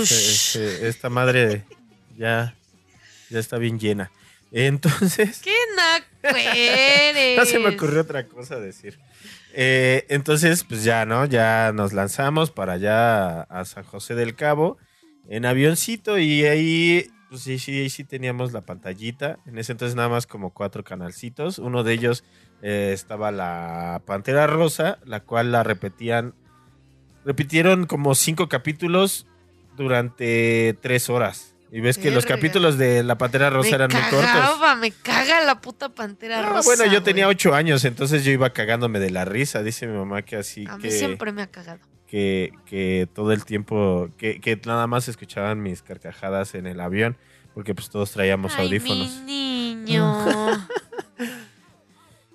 [0.00, 1.64] este, esta madre
[2.16, 2.54] ya,
[3.30, 4.12] ya está bien llena.
[4.52, 7.36] Entonces, ¡Qué naco eres!
[7.36, 8.96] no se me ocurrió otra cosa decir.
[9.54, 11.24] Eh, entonces, pues ya, ¿no?
[11.24, 14.78] Ya nos lanzamos para allá a San José del Cabo
[15.28, 19.38] en avioncito y ahí, pues sí, sí, sí teníamos la pantallita.
[19.46, 21.58] En ese entonces nada más como cuatro canalcitos.
[21.58, 22.24] Uno de ellos
[22.62, 26.34] eh, estaba la Pantera Rosa, la cual la repetían,
[27.24, 29.26] repitieron como cinco capítulos
[29.76, 31.52] durante tres horas.
[31.72, 34.78] Y ves que los capítulos de la Pantera Rosa me eran muy cortos.
[34.80, 36.62] me caga la puta pantera Ah, rosa.
[36.64, 37.02] bueno, yo güey.
[37.02, 39.62] tenía ocho años, entonces yo iba cagándome de la risa.
[39.64, 41.80] Dice mi mamá que así A mí que, siempre me ha cagado.
[42.06, 47.16] Que, que todo el tiempo, que, que nada más escuchaban mis carcajadas en el avión,
[47.54, 49.22] porque pues todos traíamos Ay, audífonos.
[49.24, 50.66] mi niño.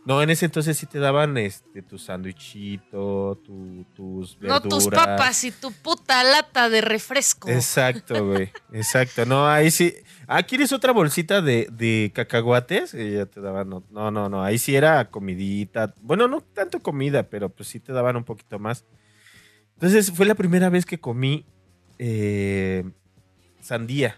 [0.04, 4.84] No, en ese entonces sí te daban este tu sándwichito, tu, tus no verduras.
[4.84, 7.48] tus papas y tu puta lata de refresco.
[7.50, 8.52] Exacto, güey.
[8.74, 9.28] Exacto.
[9.28, 9.94] No, ahí sí.
[10.26, 12.96] Ah, ¿quieres otra bolsita de, de cacahuates?
[12.96, 13.70] Y ya te daban.
[13.70, 14.44] No, no, no, no.
[14.44, 15.94] Ahí sí era comidita.
[16.02, 18.86] Bueno, no tanto comida, pero pues sí te daban un poquito más.
[19.82, 21.44] Entonces fue la primera vez que comí
[21.98, 22.84] eh,
[23.62, 24.16] sandía.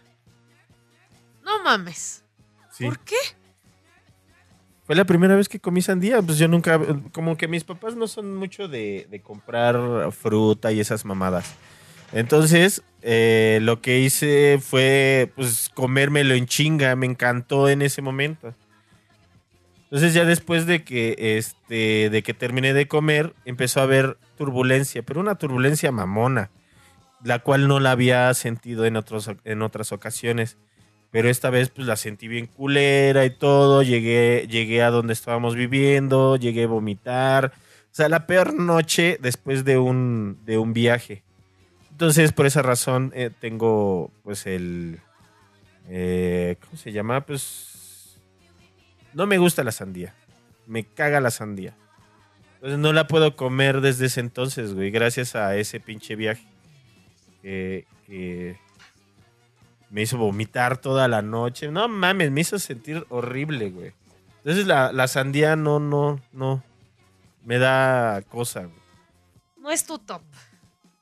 [1.42, 2.26] No mames.
[2.70, 2.84] Sí.
[2.84, 3.16] ¿Por qué?
[4.86, 6.22] Fue la primera vez que comí sandía.
[6.22, 6.82] Pues yo nunca.
[7.14, 11.54] Como que mis papás no son mucho de, de comprar fruta y esas mamadas.
[12.12, 16.94] Entonces, eh, lo que hice fue pues comérmelo en chinga.
[16.98, 18.54] Me encantó en ese momento.
[19.94, 25.04] Entonces, ya después de que, este, de que terminé de comer, empezó a haber turbulencia,
[25.04, 26.50] pero una turbulencia mamona,
[27.24, 30.58] la cual no la había sentido en, otros, en otras ocasiones.
[31.12, 33.84] Pero esta vez pues la sentí bien culera y todo.
[33.84, 37.54] Llegué, llegué a donde estábamos viviendo, llegué a vomitar.
[37.56, 41.22] O sea, la peor noche después de un, de un viaje.
[41.92, 45.02] Entonces, por esa razón, eh, tengo pues el...
[45.88, 47.22] eh, ¿Cómo se llama?
[47.22, 47.73] Pues...
[49.14, 50.14] No me gusta la sandía.
[50.68, 51.76] Me caga la sandía.
[52.56, 54.92] Entonces no la puedo comer desde ese entonces, güey.
[54.92, 56.46] Gracias a ese pinche viaje.
[57.42, 58.58] Que, que
[59.90, 61.70] me hizo vomitar toda la noche.
[61.70, 63.94] No mames, me hizo sentir horrible, güey.
[64.38, 66.64] Entonces la, la sandía no, no, no.
[67.44, 68.82] Me da cosa, güey.
[69.58, 70.22] No es tu top.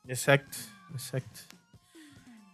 [0.06, 0.58] Exacto,
[0.92, 1.40] exacto.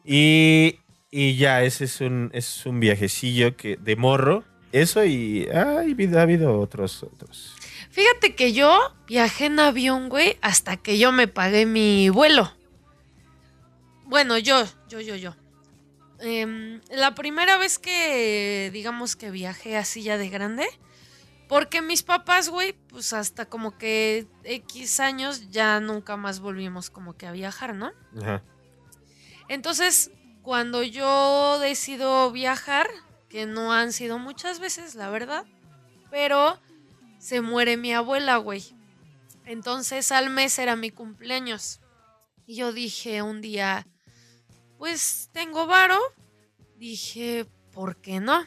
[0.04, 4.44] Y, y ya, ese es un, es un viajecillo que de morro.
[4.72, 7.54] Eso y ha habido, ha habido otros, otros.
[7.90, 12.52] Fíjate que yo viajé en avión, güey, hasta que yo me pagué mi vuelo.
[14.04, 15.34] Bueno, yo, yo, yo, yo.
[16.20, 20.66] Em, la primera vez que, digamos que viajé así ya de grande,
[21.48, 27.16] porque mis papás, güey, pues hasta como que X años ya nunca más volvimos como
[27.16, 27.92] que a viajar, ¿no?
[28.20, 28.42] Ajá.
[29.48, 30.10] Entonces,
[30.42, 32.88] cuando yo decido viajar,
[33.28, 35.44] que no han sido muchas veces, la verdad,
[36.10, 36.58] pero
[37.18, 38.64] se muere mi abuela, güey.
[39.44, 41.80] Entonces al mes era mi cumpleaños.
[42.46, 43.86] Y yo dije un día,
[44.78, 45.98] pues tengo varo.
[46.78, 48.46] Dije, ¿por qué no?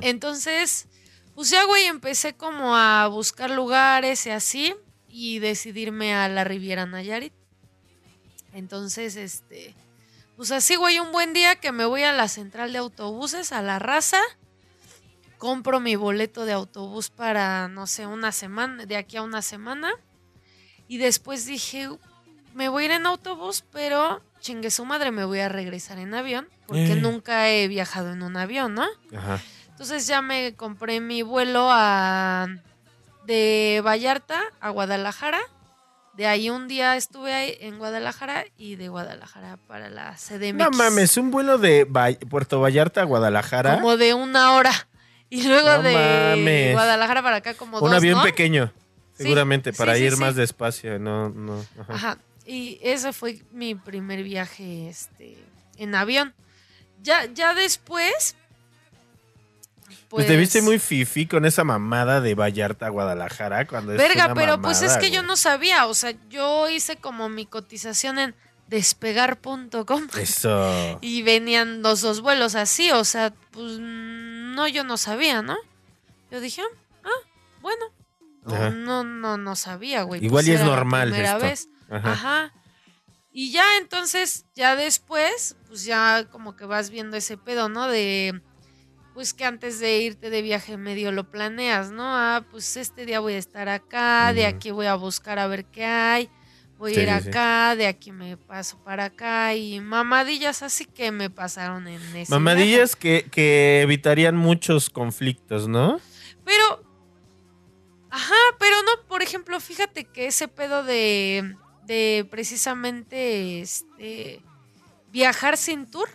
[0.00, 0.88] Entonces,
[1.34, 4.74] pues ya, güey, empecé como a buscar lugares y así.
[5.08, 7.32] Y decidirme a la Riviera Nayarit.
[8.52, 9.74] Entonces, este.
[10.42, 13.62] Pues así, güey, un buen día que me voy a la central de autobuses, a
[13.62, 14.18] la raza.
[15.38, 19.92] Compro mi boleto de autobús para, no sé, una semana, de aquí a una semana.
[20.88, 21.88] Y después dije,
[22.54, 26.12] me voy a ir en autobús, pero chingue su madre, me voy a regresar en
[26.12, 26.48] avión.
[26.66, 26.96] Porque Eh.
[26.96, 28.88] nunca he viajado en un avión, ¿no?
[29.16, 29.40] Ajá.
[29.68, 32.48] Entonces ya me compré mi vuelo a
[33.26, 35.38] de Vallarta a Guadalajara.
[36.14, 40.54] De ahí un día estuve ahí en Guadalajara y de Guadalajara para la CDMX.
[40.54, 41.86] No mames, un vuelo de
[42.28, 43.76] Puerto Vallarta a Guadalajara.
[43.76, 44.72] Como de una hora.
[45.30, 46.72] Y luego No de mames.
[46.74, 48.22] Guadalajara para acá como un dos, avión ¿no?
[48.22, 48.70] pequeño,
[49.16, 50.20] seguramente, sí, para sí, ir sí.
[50.20, 50.98] más despacio.
[50.98, 51.64] No, no.
[51.80, 51.94] ajá.
[51.94, 52.18] Ajá.
[52.44, 55.38] Y ese fue mi primer viaje este,
[55.78, 56.34] en avión.
[57.02, 58.36] Ya, ya después.
[60.12, 64.26] Pues, te viste muy fifi con esa mamada de Vallarta a Guadalajara cuando es Verga,
[64.26, 65.86] una pero pues es que yo no sabía.
[65.86, 68.34] O sea, yo hice como mi cotización en
[68.68, 70.98] despegar.com Eso.
[71.00, 72.90] y venían los dos vuelos así.
[72.90, 75.56] O sea, pues no, yo no sabía, ¿no?
[76.30, 76.60] Yo dije,
[77.04, 77.08] ah,
[77.62, 77.86] bueno.
[78.44, 78.70] No, Ajá.
[78.70, 80.22] no, no, no sabía, güey.
[80.22, 81.46] Igual pues y es era la normal primera esto.
[81.46, 81.68] vez.
[81.90, 82.12] Ajá.
[82.12, 82.52] Ajá.
[83.32, 87.88] Y ya entonces, ya después, pues ya como que vas viendo ese pedo, ¿no?
[87.88, 88.42] De,
[89.14, 92.04] pues que antes de irte de viaje medio lo planeas, ¿no?
[92.04, 95.64] Ah, pues este día voy a estar acá, de aquí voy a buscar a ver
[95.66, 96.30] qué hay,
[96.78, 97.28] voy Sí, a ir sí.
[97.28, 102.32] acá, de aquí me paso para acá y mamadillas así que me pasaron en ese.
[102.32, 106.00] Mamadillas que, que evitarían muchos conflictos, ¿no?
[106.44, 106.82] Pero,
[108.10, 114.42] ajá, pero no, por ejemplo, fíjate que ese pedo de, de precisamente este
[115.10, 116.08] viajar sin tour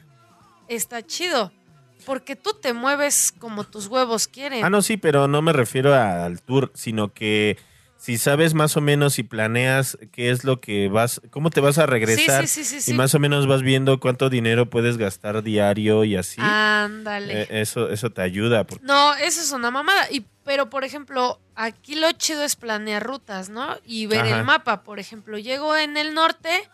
[0.67, 1.53] está chido.
[2.07, 4.63] Porque tú te mueves como tus huevos quieren.
[4.65, 7.57] Ah, no, sí, pero no me refiero a- al tour, sino que
[7.97, 11.79] si sabes más o menos y planeas qué es lo que vas, cómo te vas
[11.79, 15.43] a regresar Sí, sí, sí, y más o menos vas viendo cuánto dinero puedes gastar
[15.43, 16.39] diario y así.
[16.41, 17.41] Ándale.
[17.41, 18.63] eh, eso, eso te ayuda.
[18.65, 20.07] porque- No, eso es una mamada.
[20.11, 23.75] Y, pero, por ejemplo, aquí lo chido es planear rutas, ¿no?
[23.85, 24.37] Y ver Ajá.
[24.39, 24.83] el mapa.
[24.83, 26.69] Por ejemplo, llego en el norte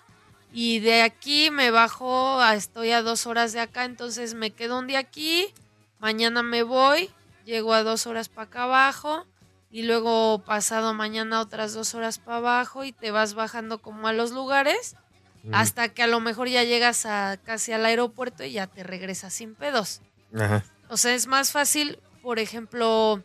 [0.54, 4.80] y de aquí me bajo, a, estoy a dos horas de acá, entonces me quedo
[4.80, 5.54] un día aquí,
[6.00, 7.10] mañana me voy,
[7.44, 9.26] llego a dos horas para acá abajo
[9.70, 14.14] y luego pasado mañana otras dos horas para abajo y te vas bajando como a
[14.14, 14.96] los lugares
[15.44, 18.84] Mm, hasta que a lo mejor ya llegas a casi al aeropuerto y ya te
[18.84, 20.02] regresas sin pedos.
[20.34, 20.64] Ajá.
[20.90, 23.22] O sea, es más fácil, por ejemplo,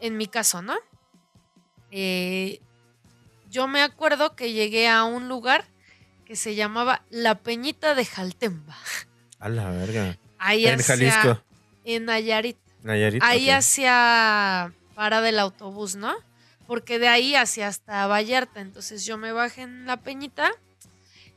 [0.00, 0.76] en mi caso, ¿no?
[1.90, 2.60] Eh,
[3.50, 5.64] yo me acuerdo que llegué a un lugar
[6.26, 8.76] que se llamaba La Peñita de Jaltemba.
[9.38, 10.18] A la verga.
[10.38, 11.42] Ahí En hacia- Jalisco.
[11.84, 12.56] En Nayarit.
[12.82, 13.22] Nayarit.
[13.22, 13.54] Ahí ok.
[13.56, 16.14] hacia para del autobús, ¿no?
[16.66, 18.60] Porque de ahí hacia hasta Vallarta.
[18.60, 20.50] Entonces yo me bajé en La Peñita.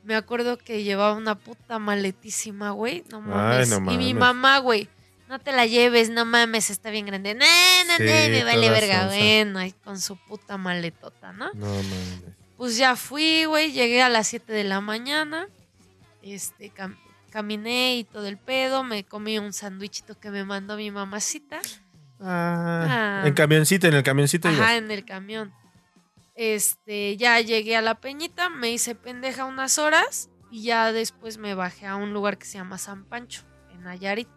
[0.04, 3.04] Me acuerdo que llevaba una puta maletísima, güey.
[3.12, 3.70] No mames.
[3.70, 4.90] no Y mi mamá, güey.
[5.28, 7.36] No te la lleves, no mames, está bien grande.
[7.36, 9.06] No, no, Sí, no, me vale verga.
[9.06, 11.52] Bueno, ahí con su puta maletota, ¿no?
[11.54, 12.39] No mames.
[12.60, 15.48] Pues ya fui, güey, llegué a las 7 de la mañana.
[16.22, 16.98] Este, cam-
[17.32, 18.84] caminé y todo el pedo.
[18.84, 21.60] Me comí un sándwichito que me mandó mi mamacita.
[22.20, 23.24] Ah, Ah.
[23.26, 24.50] En camioncito, en el camioncito.
[24.50, 24.60] ibas.
[24.60, 25.54] Ajá, en el camión.
[26.36, 31.54] Este, ya llegué a la peñita, me hice pendeja unas horas y ya después me
[31.56, 34.28] bajé a un lugar que se llama San Pancho, en Nayarit.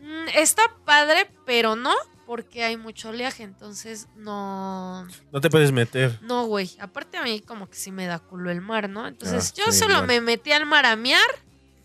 [0.00, 1.94] Mm, está padre, pero no,
[2.32, 6.18] porque hay mucho oleaje, entonces no, No te puedes meter.
[6.22, 6.70] no, güey.
[6.80, 9.06] Aparte a mí como que sí me da culo el mar, ¿no?
[9.06, 11.20] Entonces Ah, yo sí, solo me metí al mar a miar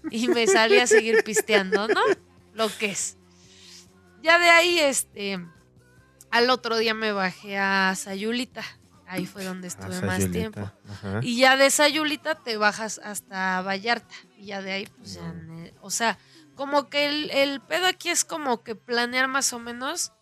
[0.09, 1.99] y me salí a seguir pisteando, ¿no?
[2.53, 3.17] Lo que es.
[4.23, 5.45] Ya de ahí, este,
[6.31, 8.63] al otro día me bajé a Sayulita.
[9.05, 10.71] Ahí fue donde estuve Ah, más tiempo.
[10.89, 11.19] Ajá.
[11.23, 14.15] Y ya de Sayulita te bajas hasta Vallarta.
[14.37, 15.65] Y ya de ahí, pues ya, No.
[15.81, 16.17] o sea,
[16.55, 20.13] como que el, el pedo aquí es como que planear más o menos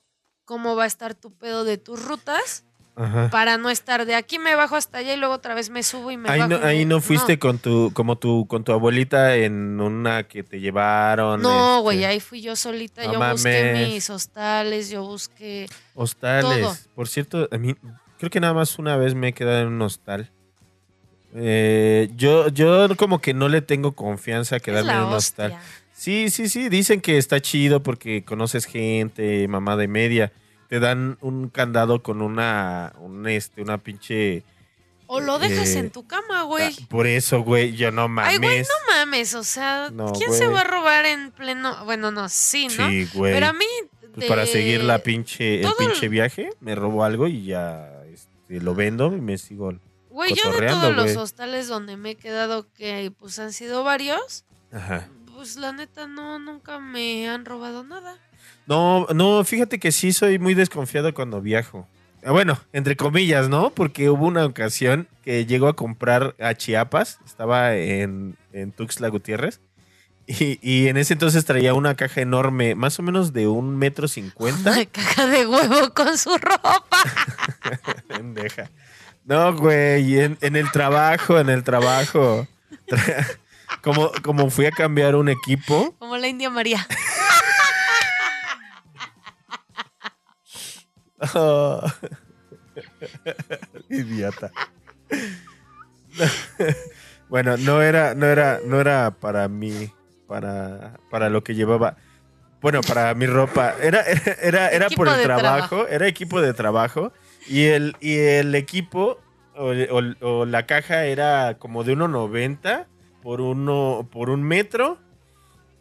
[0.45, 2.63] cómo va a estar tu pedo de tus rutas
[2.95, 3.29] Ajá.
[3.29, 6.11] para no estar de aquí me bajo hasta allá y luego otra vez me subo
[6.11, 6.49] y me Ahí bajo.
[6.51, 10.59] no, ahí no fuiste con tu, como tu, con tu abuelita en una que te
[10.61, 11.41] llevaron.
[11.41, 13.03] No, este, güey, ahí fui yo solita.
[13.05, 15.67] No yo busqué mis hostales, yo busqué.
[15.93, 16.61] Hostales.
[16.61, 16.77] todo.
[16.95, 17.75] Por cierto, a mí
[18.17, 20.31] creo que nada más una vez me he quedado en un hostal.
[21.37, 25.51] Eh, yo, yo como que no le tengo confianza a quedarme en un hostal.
[25.51, 25.84] hostia.
[25.95, 30.31] Sí, sí, sí, dicen que está chido porque conoces gente, mamá de media.
[30.67, 34.43] Te dan un candado con una, un, este, una pinche...
[35.07, 36.63] O lo dejas Eh, en tu cama, güey.
[36.65, 38.31] Ah, Por eso, güey, yo no mames.
[38.33, 41.85] Ay, güey, no mames, o sea, No, ¿quién se va a robar en pleno?
[41.85, 42.89] Bueno, no, sí, ¿no?
[42.89, 43.31] Sí, güey.
[43.33, 43.65] Pero a mí.
[44.01, 47.45] Pues de- para seguir la pinche, el todo el- pinche viaje, me robo algo y
[47.45, 49.75] ya este, lo vendo y me sigo.
[50.09, 54.43] Güey, yo de todos los hostales donde me he quedado, que pues han sido varios,
[54.71, 55.07] Ajá.
[55.35, 58.17] Pues la neta no, nunca me han robado nada.
[58.65, 61.87] No, no, fíjate que sí soy muy desconfiado cuando viajo.
[62.23, 63.69] Ah, Bueno, entre comillas, ¿no?
[63.69, 69.59] Porque hubo una ocasión que llegó a comprar a Chiapas, estaba en, en Tuxtla Gutiérrez,
[70.27, 74.07] y, y en ese entonces traía una caja enorme, más o menos de un metro
[74.07, 74.71] cincuenta.
[74.71, 76.79] Una caja de huevo con su ropa.
[78.07, 78.71] Pendeja.
[79.25, 82.47] No, güey, en, en el trabajo, en el trabajo.
[83.81, 86.87] Como, como fui a cambiar un equipo, Como la India María.
[91.33, 91.81] Oh.
[93.89, 94.51] Idiota.
[97.29, 99.91] bueno, no era, no era, no era para mí,
[100.27, 101.95] para, para lo que llevaba.
[102.61, 103.75] Bueno, para mi ropa.
[103.81, 104.01] Era,
[104.41, 105.87] era, era por el trabajo, trabajo.
[105.87, 107.13] era equipo de trabajo.
[107.47, 109.19] Y el, y el equipo
[109.55, 112.87] o, o- o la caja era como de 1.90
[113.25, 114.99] por uno, por un metro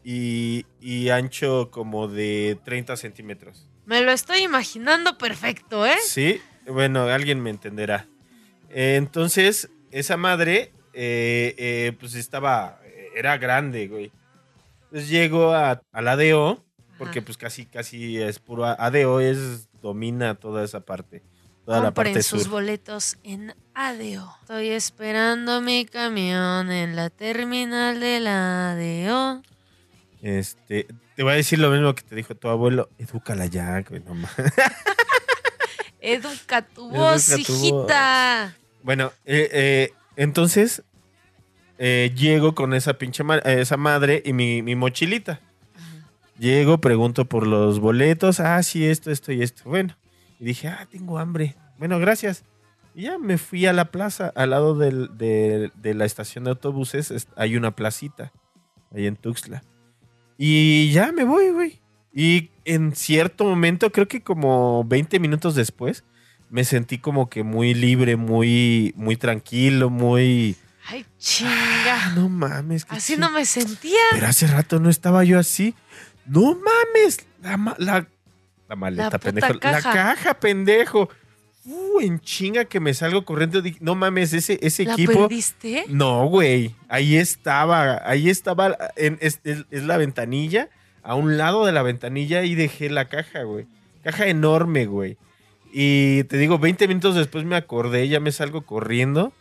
[0.03, 3.69] y, y ancho como de 30 centímetros.
[3.85, 5.99] Me lo estoy imaginando perfecto, ¿eh?
[6.07, 8.09] Sí, bueno, alguien me entenderá.
[8.71, 12.81] Eh, entonces, esa madre, eh, eh, pues estaba,
[13.15, 14.11] era grande, güey.
[14.85, 16.65] Entonces llego a, al ADO,
[16.97, 17.27] porque Ajá.
[17.27, 21.23] pues casi, casi es puro ADO, es, domina toda esa parte.
[21.65, 22.51] Toda la Compren parte sus sur.
[22.53, 24.37] boletos en ADO.
[24.43, 29.43] Estoy esperando mi camión en la terminal de la ADO.
[30.21, 30.87] Este,
[31.17, 32.89] te voy a decir lo mismo que te dijo tu abuelo.
[32.99, 34.31] Edúcala ya, güey, no mames.
[36.01, 37.63] Educa tu voz, Educa tu voz.
[37.63, 38.57] hijita.
[38.83, 40.83] Bueno, eh, eh, entonces
[41.79, 45.41] eh, llego con esa pinche ma- esa madre y mi, mi mochilita.
[46.39, 48.41] Llego, pregunto por los boletos.
[48.41, 49.63] Ah, sí, esto, esto y esto.
[49.65, 49.97] Bueno,
[50.45, 51.57] y dije, ah, tengo hambre.
[51.79, 52.45] Bueno, gracias.
[52.95, 56.51] Y ya me fui a la plaza, al lado del- de, de la estación de
[56.51, 57.11] autobuses.
[57.11, 58.31] es- Hay una placita,
[58.95, 59.63] ahí en Tuxtla.
[60.37, 61.81] Y ya me voy, güey.
[62.13, 66.05] Y en cierto momento, creo que como 20 minutos después,
[66.51, 70.57] me sentí como que muy libre, muy, muy tranquilo, muy.
[70.87, 72.13] Ay, Ah, chinga.
[72.17, 72.85] no mames.
[72.91, 73.99] Así no me sentía.
[74.13, 75.75] Pero hace rato no estaba yo así.
[76.27, 77.27] No mames.
[77.43, 78.07] La, ma- la,
[78.75, 79.59] la maleta, La puta pendejo.
[79.61, 79.89] caja.
[79.89, 81.09] La caja, pendejo.
[81.67, 83.63] Uh, en chinga que me salgo corriendo.
[83.63, 85.13] Dije, No mames, ese, ese ¿La equipo.
[85.13, 85.85] perdiste?
[85.89, 86.75] No, güey.
[86.89, 88.03] Ahí estaba.
[88.09, 88.77] Ahí estaba.
[88.97, 90.69] En, es, es- es la ventanilla.
[91.03, 93.67] A un lado de la ventanilla y dejé la caja, güey.
[94.03, 95.17] Caja enorme, güey.
[95.73, 99.33] Y te digo, 20 minutos después me acordé, ya me salgo corriendo.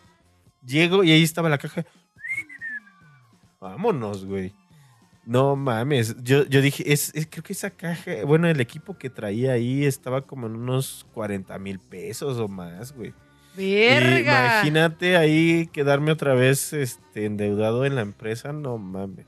[0.66, 1.86] Llego y ahí estaba la caja.
[3.60, 4.54] Vámonos, güey.
[5.26, 6.16] No mames.
[6.22, 9.86] Yo, yo dije, es, es- creo que esa caja, bueno, el equipo que traía ahí
[9.86, 13.14] estaba como en unos 40 mil pesos o más, güey.
[13.56, 14.56] Verga.
[14.58, 19.28] Imagínate ahí quedarme otra vez este, endeudado en la empresa, no mames.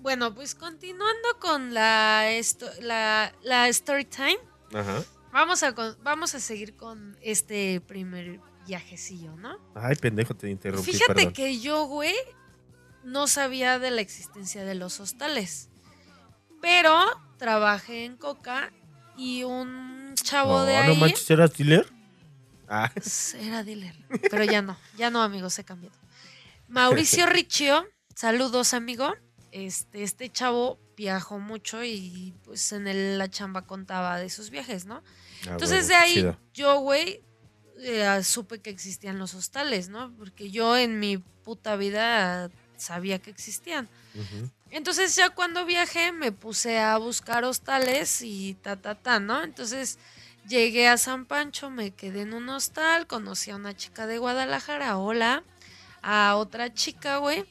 [0.00, 4.38] Bueno, pues continuando con la, esto- la, la story time,
[4.72, 5.02] Ajá.
[5.32, 9.58] vamos a, vamos a seguir con este primer viajecillo, ¿no?
[9.74, 11.32] Ay, pendejo, te interrumpí, Fíjate perdón.
[11.32, 12.14] que yo, güey,
[13.06, 15.68] no sabía de la existencia de los hostales.
[16.60, 16.94] Pero
[17.38, 18.72] trabajé en Coca
[19.16, 21.86] y un chavo de ahí no manches, ¿eras dealer?
[22.68, 22.90] Ah,
[23.38, 23.94] era dealer.
[24.30, 25.96] Pero ya no, ya no, amigos, he cambiado.
[26.68, 29.14] Mauricio Riccio, saludos, amigo.
[29.52, 34.84] Este, este chavo viajó mucho y pues en el- la chamba contaba de sus viajes,
[34.86, 34.96] ¿no?
[35.46, 36.38] ah, Entonces de ahí chido.
[36.52, 37.22] yo, güey,
[37.78, 40.12] eh, supe que existían los hostales, ¿no?
[40.16, 43.88] Porque yo en mi puta vida sabía que existían.
[44.70, 49.42] Entonces ya cuando viajé me puse a buscar hostales y ta, ta, ta, ¿no?
[49.42, 49.98] Entonces
[50.48, 54.96] llegué a San Pancho, me quedé en un hostal, conocí a una chica de Guadalajara,
[54.98, 55.42] hola,
[56.02, 57.44] a otra chica, güey.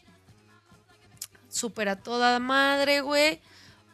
[1.50, 3.40] Súper a toda madre, güey.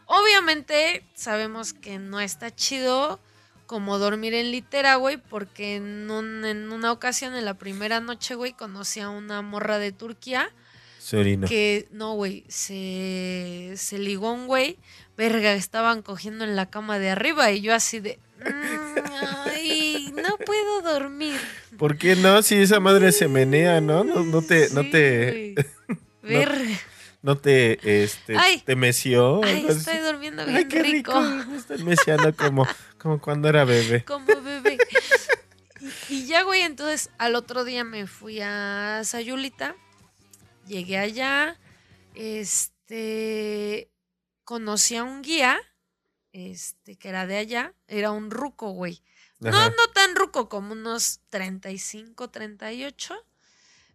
[0.06, 3.20] Obviamente sabemos que no está chido
[3.68, 8.36] como dormir en litera, güey, porque en, un- en una ocasión, en la primera noche,
[8.36, 10.50] güey, conocí a una morra de Turquía
[11.04, 11.48] Serino.
[11.48, 14.78] que no, güey, se, se ligó un güey,
[15.18, 19.00] verga, estaban cogiendo en la cama de arriba y yo así de, "Mm,
[19.48, 21.40] ay, no puedo dormir.
[21.78, 22.42] ¿Por qué no?
[22.44, 24.04] Si esa madre se menea, ¿no?
[24.04, 26.00] No, no te, no Sí, te, güey.
[26.22, 26.80] Verga.
[27.24, 28.62] no te, este, Ay.
[28.64, 29.44] te meció.
[29.44, 31.20] Ay, estoy durmiendo bien Ay, qué rico.
[31.20, 31.56] rico.
[31.56, 32.68] Están meciando como,
[33.00, 34.04] como cuando era bebé.
[34.06, 34.78] Como bebé.
[36.10, 39.76] Y, y ya, güey, entonces al otro día me fui a Sayulita.
[40.68, 41.60] Llegué allá.
[42.16, 43.92] Este.
[44.44, 45.60] Conocí a un guía.
[46.34, 47.74] Este, que era de allá.
[47.88, 49.02] Era un ruco, güey.
[49.40, 53.16] No, no tan ruco, como unos 35, 38.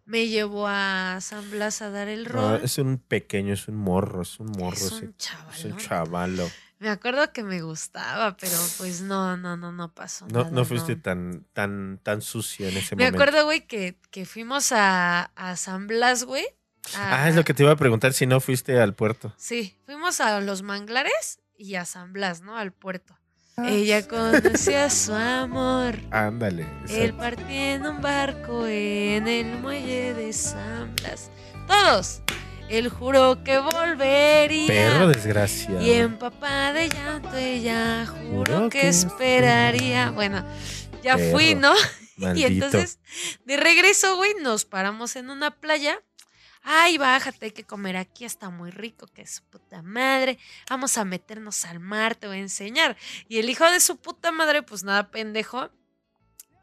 [0.05, 2.61] Me llevó a San Blas a dar el No, rol.
[2.63, 4.75] es un pequeño, es un morro, es un morro.
[4.75, 5.05] es sí.
[5.05, 5.15] un.
[5.53, 6.49] Es un chavalo.
[6.79, 10.27] Me acuerdo que me gustaba, pero pues no, no, no, no pasó.
[10.27, 13.23] No, nada, no fuiste tan, tan, tan sucio en ese Me momento.
[13.23, 16.45] acuerdo, güey, que, que fuimos a, a San Blas, güey.
[16.95, 19.33] a- Ah, es lo que te iba a preguntar si no fuiste al puerto.
[19.37, 22.55] Sí, fuimos a los manglares y a San Blas, ¿no?
[22.57, 23.17] Al puerto.
[23.59, 25.95] Ah, Ella conoció a su amor.
[26.11, 26.67] Ándale.
[26.89, 31.31] Él partía en un barco en el muelle de San Blas.
[31.65, 32.21] Todos.
[32.69, 34.67] Él juró que volvería.
[34.67, 35.81] Perro desgraciado.
[35.81, 40.11] Y empapá de llanto ella juró Juró que que esperaría.
[40.11, 40.45] Bueno,
[41.01, 41.31] ya Perro.
[41.31, 41.73] fui, ¿no?
[42.17, 42.47] Maldito.
[42.47, 42.99] Y entonces,
[43.45, 46.01] de regreso, güey, nos paramos en una playa.
[46.63, 50.37] Ay, bájate, hay que comer aquí, está muy rico, que su puta madre.
[50.69, 52.97] Vamos a meternos al mar, te voy a enseñar.
[53.29, 55.69] Y el hijo de su puta madre, pues nada, pendejo.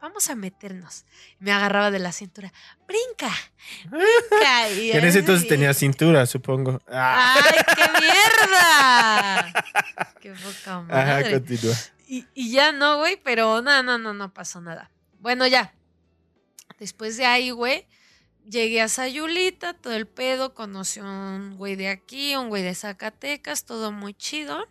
[0.05, 1.03] Vamos a meternos.
[1.39, 2.53] Me agarraba de la cintura.
[2.87, 3.35] Brinca,
[3.89, 4.69] brinca.
[4.69, 6.79] Y en ese entonces tenía cintura, supongo.
[6.87, 9.63] Ah, ¡Ay, qué mierda!
[10.21, 11.31] ¡Qué poca Ajá, madre!
[11.31, 11.73] continúa.
[12.07, 14.91] Y, y ya no, güey, pero no, no, no, no pasó nada.
[15.21, 15.73] Bueno, ya.
[16.77, 17.87] Después de ahí, güey,
[18.47, 22.75] llegué a Sayulita, todo el pedo, conocí a un güey de aquí, un güey de
[22.75, 24.67] Zacatecas, todo muy chido.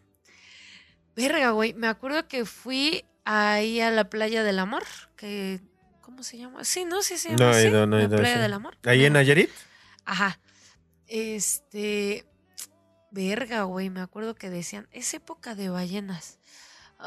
[1.16, 4.85] Verga, güey, me acuerdo que fui ahí a la playa del amor,
[5.16, 5.61] que
[6.01, 6.64] ¿cómo se llama?
[6.64, 8.77] Sí, no, sí llama No así, no he la playa del amor.
[8.85, 9.18] ¿Ahí en No.
[9.18, 9.51] Nayarit?
[10.05, 10.39] Ajá.
[11.07, 12.25] Este.
[13.11, 13.91] Verga, güey.
[13.91, 14.89] Me acuerdo que decían.
[14.93, 16.39] Es época de ballenas.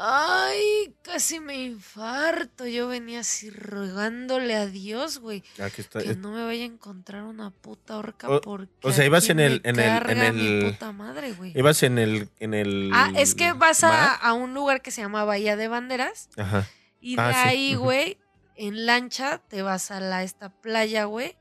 [0.00, 2.66] Ay, casi me infarto.
[2.66, 5.42] Yo venía así rogándole a Dios, güey.
[5.60, 6.00] Aquí está.
[6.00, 8.72] Que no me vaya a encontrar una puta orca O- porque.
[8.86, 11.52] o sea, ibas en el- en el- en carga mi el- puta madre, güey.
[11.58, 12.90] Ibas en el, en el.
[12.94, 16.28] Ah, es que vas a, a un lugar que se llama Bahía de Banderas.
[16.36, 16.68] Ajá.
[17.00, 18.18] Y de Ah, sí, ahí, güey,
[18.54, 21.36] en lancha te vas a la, esta playa, güey.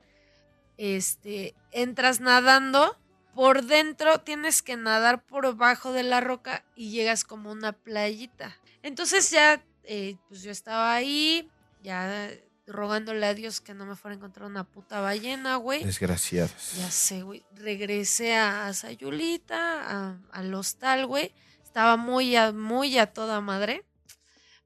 [0.77, 2.95] Este, entras nadando.
[3.37, 8.57] Por dentro tienes que nadar por bajo de la roca y llegas como una playita.
[8.81, 11.47] Entonces ya, eh, pues yo estaba ahí,
[11.83, 12.31] ya
[12.65, 15.83] rogándole a Dios que no me fuera a encontrar una puta ballena, güey.
[15.83, 16.73] Desgraciados.
[16.77, 17.45] Ya sé, güey.
[17.53, 21.31] Regresé a Sayulita, a- al hostal, güey.
[21.63, 23.85] Estaba muy a, muy a toda madre.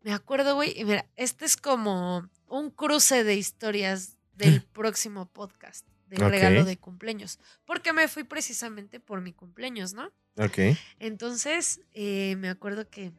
[0.02, 0.80] Me acuerdo, güey.
[0.80, 5.86] Y mira, este es como un cruce de historias del próximo podcast,
[6.18, 6.30] Ok.
[6.30, 7.40] regalo de cumpleaños.
[7.66, 10.12] Porque me fui precisamente por mi cumpleaños, ¿no?
[10.38, 10.78] Ok.
[11.00, 13.12] Entonces, eh, me acuerdo que.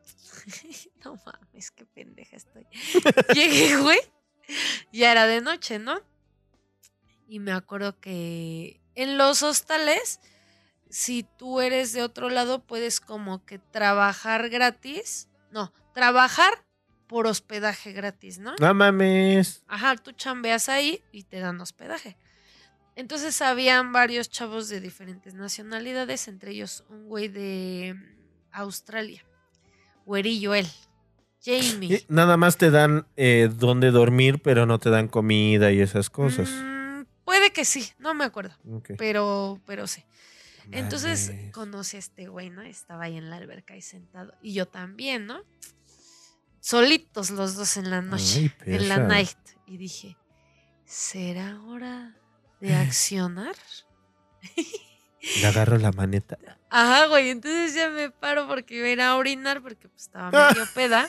[1.04, 2.66] no mames, qué pendeja estoy.
[3.34, 3.98] Llegué, güey.
[4.92, 6.00] Ya era de noche, ¿no?
[7.28, 10.20] Y me acuerdo que en los hostales,
[10.90, 15.28] si tú eres de otro lado, puedes como que trabajar gratis.
[15.50, 16.64] No, trabajar
[17.06, 18.54] por hospedaje gratis, ¿no?
[18.58, 19.62] No mames.
[19.66, 22.16] Ajá, tú chambeas ahí y te dan hospedaje.
[22.94, 29.24] Entonces habían varios chavos de diferentes nacionalidades, entre ellos un güey de mm, Australia.
[30.04, 30.66] Güerillo él.
[31.44, 31.96] Jamie.
[31.96, 36.10] Y Nada más te dan eh, dónde dormir, pero no te dan comida y esas
[36.10, 36.50] cosas.
[36.50, 38.54] Mm, puede que sí, no me acuerdo,
[38.96, 40.04] pero, pero sí.
[40.70, 42.62] Entonces conocí a este güey, ¿no?
[42.62, 44.32] Estaba ahí en la alberca ahí sentado.
[44.40, 45.42] Y yo también, ¿no?
[46.60, 49.36] Solitos los dos en la noche, Ay, en la night.
[49.66, 50.16] Y dije,
[50.84, 52.14] ¿será hora
[52.68, 53.56] de accionar?
[55.40, 56.38] Le agarro la maneta.
[56.70, 60.30] Ajá, güey, entonces ya me paro porque iba a ir a orinar porque pues, estaba
[60.30, 61.08] medio peda.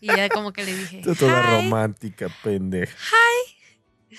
[0.00, 1.56] Y ya como que le dije, Tú toda "Hi".
[1.62, 2.96] romántica, pendeja.
[4.10, 4.16] Y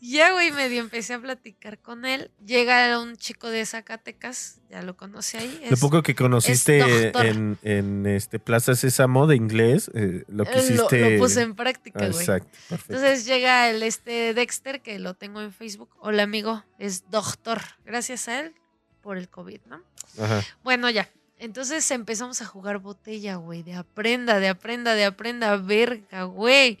[0.00, 2.30] Ya, güey, medio empecé a platicar con él.
[2.44, 5.60] Llega un chico de Zacatecas, ya lo conocí ahí.
[5.68, 10.54] Lo poco que conociste en, en este Plaza Sésamo de inglés, eh, lo que eh,
[10.56, 11.10] lo, hiciste.
[11.18, 12.18] lo puse en práctica, Ah, güey.
[12.20, 12.94] Exacto, perfecto.
[12.94, 15.90] Entonces llega el este Dexter, que lo tengo en Facebook.
[15.98, 17.60] Hola, amigo, es doctor.
[17.84, 18.54] Gracias a él
[19.02, 19.82] por el COVID, ¿no?
[20.18, 20.42] Ajá.
[20.62, 21.10] Bueno, ya.
[21.40, 26.78] Entonces empezamos a jugar botella, güey, de aprenda, de aprenda, de aprenda, verga, güey.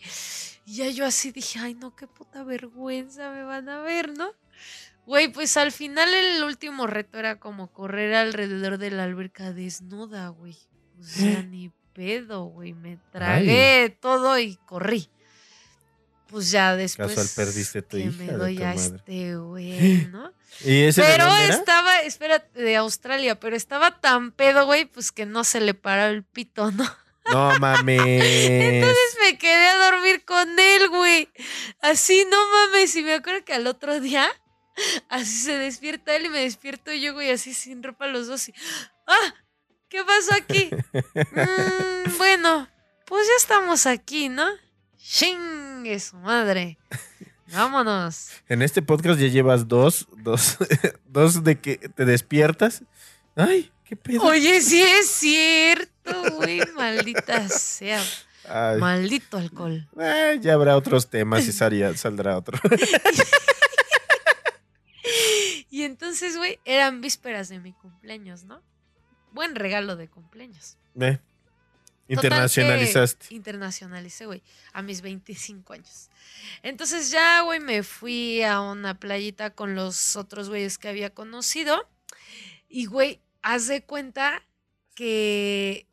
[0.66, 4.30] Y ya yo así dije, ay, no, qué puta vergüenza me van a ver, ¿no?
[5.06, 10.28] Güey, pues al final el último reto era como correr alrededor de la alberca desnuda,
[10.28, 10.58] güey.
[11.00, 12.74] O sea, ni pedo, güey.
[12.74, 15.08] Me tragué todo y corrí.
[16.30, 17.08] Pues ya después.
[17.08, 20.32] Casual perdiste tu que hija me doy a este güey, ¿no?
[20.64, 25.10] ¿Y ese de Pero dónde estaba, espérate, de Australia, pero estaba tan pedo, güey, pues
[25.10, 26.84] que no se le paró el pito, ¿no?
[27.32, 28.00] No mames.
[28.00, 31.28] Entonces me quedé a dormir con él, güey.
[31.80, 32.94] Así, no mames.
[32.96, 34.28] Y me acuerdo que al otro día,
[35.08, 38.48] así se despierta él y me despierto yo, güey, así sin ropa los dos.
[38.48, 38.54] Y,
[39.06, 39.34] ¡Ah!
[39.88, 40.70] ¿Qué pasó aquí?
[40.92, 42.68] "Mm, bueno,
[43.06, 44.46] pues ya estamos aquí, ¿no?
[45.80, 46.76] ¡Chingue su madre!
[47.54, 48.32] Vámonos.
[48.50, 50.58] En este podcast ya llevas dos, dos,
[51.08, 52.82] dos de que te despiertas.
[53.34, 54.22] Ay, qué pedo.
[54.24, 56.60] Oye, sí es cierto, güey.
[56.76, 58.02] Maldita sea.
[58.46, 59.88] Ay, Maldito alcohol.
[59.98, 62.58] eh, ya habrá otros temas y saldrá otro.
[65.72, 68.60] Y entonces, güey, eran vísperas de mi cumpleaños, ¿no?
[69.32, 70.76] Buen regalo de cumpleaños.
[72.10, 73.34] Ve, Total Internacionalizaste.
[73.34, 74.42] Internacionalicé, güey,
[74.72, 76.10] a mis 25 años.
[76.62, 81.88] Entonces ya, güey, me fui a una playita con los otros güeyes que había conocido.
[82.68, 84.42] Y, güey, haz de cuenta
[84.94, 85.86] que...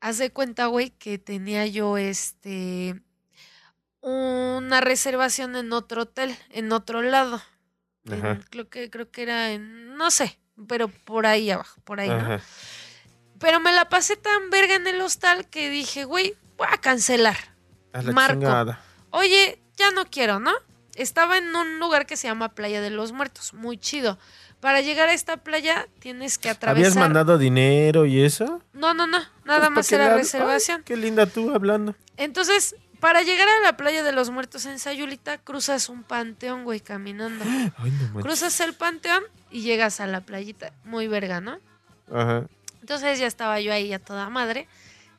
[0.00, 3.00] Haz de cuenta, güey, que tenía yo este...
[4.00, 7.42] Una reservación en otro hotel, en otro lado.
[8.04, 8.40] En- Ajá.
[8.50, 10.38] creo que creo que era en no sé,
[10.68, 12.38] pero por ahí abajo, por ahí, ¿no?
[13.38, 17.36] Pero me la pasé tan verga en el hostal que dije, güey, voy a cancelar.
[17.92, 18.34] A la Marco.
[18.34, 18.80] chingada.
[19.10, 20.52] Oye, ya no quiero, ¿no?
[20.94, 24.18] Estaba en un lugar que se llama Playa de los Muertos, muy chido.
[24.60, 26.86] Para llegar a esta playa tienes que atravesar.
[26.86, 28.62] ¿Habías mandado dinero y eso?
[28.72, 30.78] No, no, no, Pues, nada ¿para más era le- reservación.
[30.78, 31.94] Ay, qué linda tú hablando.
[32.16, 36.80] Entonces, para llegar a la Playa de los Muertos en Sayulita, cruzas un panteón, güey,
[36.80, 37.44] caminando.
[37.76, 38.20] Ay, no.
[38.22, 40.72] Cruzas el panteón y llegas a la playita.
[40.84, 41.58] Muy verga, ¿no?
[42.10, 42.46] Ajá.
[42.86, 44.68] Entonces ya estaba yo ahí a toda madre.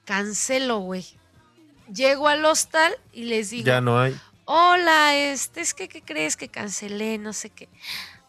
[0.05, 1.05] cancelo, güey.
[1.93, 4.18] Llego al hostal y les digo, Ya no hay.
[4.45, 7.18] hola, este, es que, ¿qué crees que cancelé?
[7.18, 7.68] No sé qué.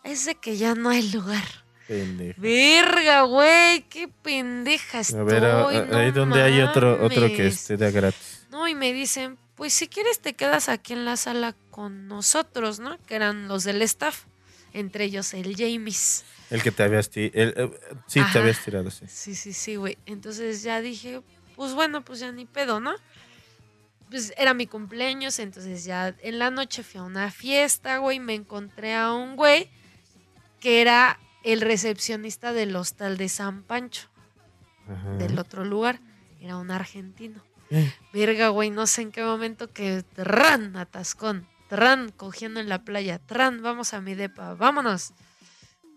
[0.03, 1.45] Es de que ya no hay lugar.
[1.87, 2.41] Pendejo.
[2.41, 5.25] Verga, güey, qué pendeja A estoy.
[5.25, 8.45] ver, a- a- no ahí donde hay otro, otro que esté de gratis.
[8.51, 12.81] No, y me dicen, pues si quieres te quedas aquí en la sala con nosotros,
[12.81, 12.99] ¿no?
[13.07, 14.25] Que eran los del staff,
[14.73, 16.25] entre ellos el James.
[16.51, 17.73] El que te habías tirado.
[18.07, 18.33] sí, Ajá.
[18.33, 19.05] te habías tirado, sí.
[19.09, 19.99] Sí, sí, sí, güey.
[20.07, 21.21] Entonces ya dije,
[21.57, 22.95] pues bueno, pues ya ni pedo, ¿no?
[24.11, 28.35] Pues era mi cumpleaños, entonces ya en la noche fui a una fiesta, güey, me
[28.35, 29.69] encontré a un güey
[30.61, 34.09] que era el recepcionista del hostal de San Pancho,
[34.89, 35.11] Ajá.
[35.17, 36.01] del otro lugar.
[36.41, 37.43] Era un argentino.
[37.71, 37.93] Eh.
[38.15, 43.19] Verga, güey, no sé en qué momento que tran, atascón, tran, cogiendo en la playa,
[43.19, 45.13] tran, vamos a mi depa, vámonos.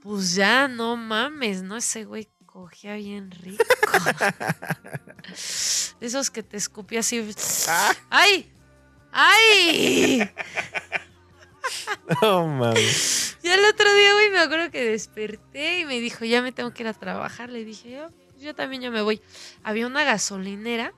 [0.02, 1.78] Pues ya, no mames, ¿no?
[1.78, 3.64] Ese güey cogía bien rico.
[6.00, 7.26] De esos que te escupía así.
[8.10, 8.52] ¡Ay!
[9.12, 10.30] ¡Ay!
[12.22, 13.38] No mames.
[13.44, 16.74] Y el otro día, güey, me acuerdo que desperté y me dijo, ya me tengo
[16.74, 17.50] que ir a trabajar.
[17.50, 18.10] Le dije, yo,
[18.40, 19.22] yo también ya me voy.
[19.64, 20.94] Había una gasolinera.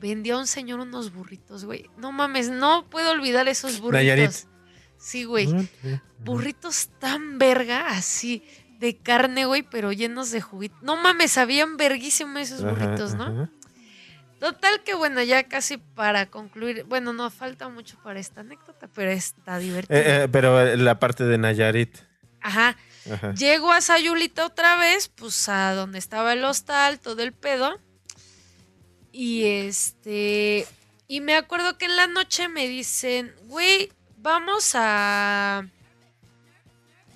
[0.00, 1.90] Vendía un señor unos burritos, güey.
[1.98, 4.04] No mames, no puedo olvidar esos burritos.
[4.04, 4.32] Nayarit.
[4.96, 5.68] Sí, güey.
[6.18, 8.42] Burritos tan verga, así,
[8.78, 10.76] de carne, güey, pero llenos de juguito.
[10.80, 13.24] No mames, sabían verguísimo esos Ajá, burritos, ¿no?
[13.24, 13.50] ajá.
[14.40, 19.10] Total que bueno, ya casi para concluir, bueno, no falta mucho para esta anécdota, pero
[19.10, 19.98] está divertido.
[19.98, 21.98] Eh, eh, pero eh, la parte de Nayarit.
[22.40, 22.74] Ajá.
[23.12, 23.34] Ajá.
[23.34, 27.78] Llego a Sayulita otra vez, pues a donde estaba el hostal, todo el pedo.
[29.12, 30.66] Y este.
[31.08, 35.66] Y me acuerdo que en la noche me dicen, güey, vamos a.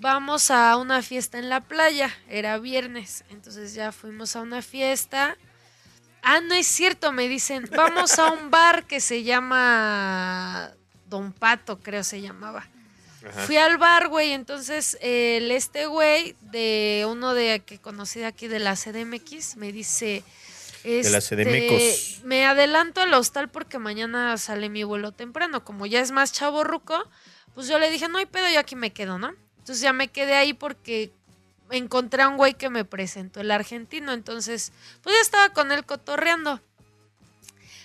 [0.00, 2.14] Vamos a una fiesta en la playa.
[2.28, 3.24] Era viernes.
[3.30, 5.36] Entonces ya fuimos a una fiesta.
[6.26, 10.72] Ah, no es cierto, me dicen, vamos a un bar que se llama
[11.06, 12.66] Don Pato, creo se llamaba.
[13.28, 13.40] Ajá.
[13.42, 18.48] Fui al bar, güey, entonces el este güey de uno de que conocí de aquí
[18.48, 20.24] de la CDMX me dice
[20.84, 22.24] De la este, CDMX.
[22.24, 26.62] me adelanto al hostal porque mañana sale mi vuelo temprano, como ya es más chavo
[26.62, 27.02] ruco,
[27.54, 30.08] pues yo le dije, "No hay pedo, yo aquí me quedo, ¿no?" Entonces ya me
[30.08, 31.10] quedé ahí porque
[31.70, 34.72] encontré a un güey que me presentó el argentino, entonces
[35.02, 36.60] pues ya estaba con él cotorreando.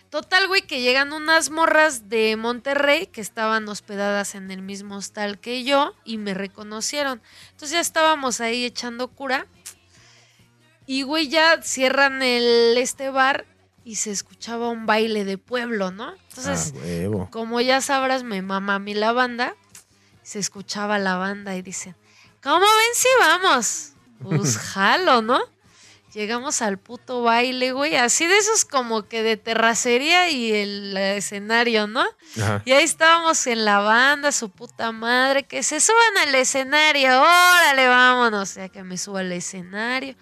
[0.09, 5.39] Total, güey, que llegan unas morras de Monterrey que estaban hospedadas en el mismo hostal
[5.39, 7.21] que yo y me reconocieron.
[7.51, 9.45] Entonces ya estábamos ahí echando cura.
[10.89, 13.45] Y, güey, ya cierran el este bar
[13.83, 16.15] y se escuchaba un baile de pueblo, ¿no?
[16.29, 17.29] Entonces, ah, huevo.
[17.29, 19.55] como ya sabrás, me mama a mí la banda.
[20.23, 21.95] Se escuchaba la banda y dicen,
[22.41, 23.91] ¿cómo ven si vamos?
[24.23, 25.39] Pues jalo, ¿no?
[26.11, 27.95] Llegamos al puto baile, güey.
[27.95, 32.03] Así de esos como que de terracería y el escenario, ¿no?
[32.41, 32.63] Ajá.
[32.65, 37.87] Y ahí estábamos en la banda, su puta madre, que se suban al escenario, órale,
[37.87, 38.49] vámonos.
[38.49, 40.15] O sea, que me suba al escenario.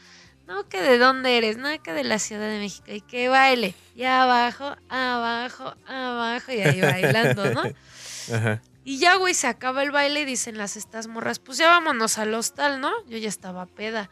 [0.48, 2.86] No, que de dónde eres, no, que de la Ciudad de México.
[2.92, 3.76] Y que baile.
[3.96, 6.52] Y abajo, abajo, abajo.
[6.54, 7.62] Y ahí bailando, ¿no?
[8.34, 8.62] Ajá.
[8.86, 12.18] Y ya, güey, se acaba el baile y dicen las estas morras, pues ya vámonos
[12.18, 12.92] al hostal, ¿no?
[13.08, 14.10] Yo ya estaba peda.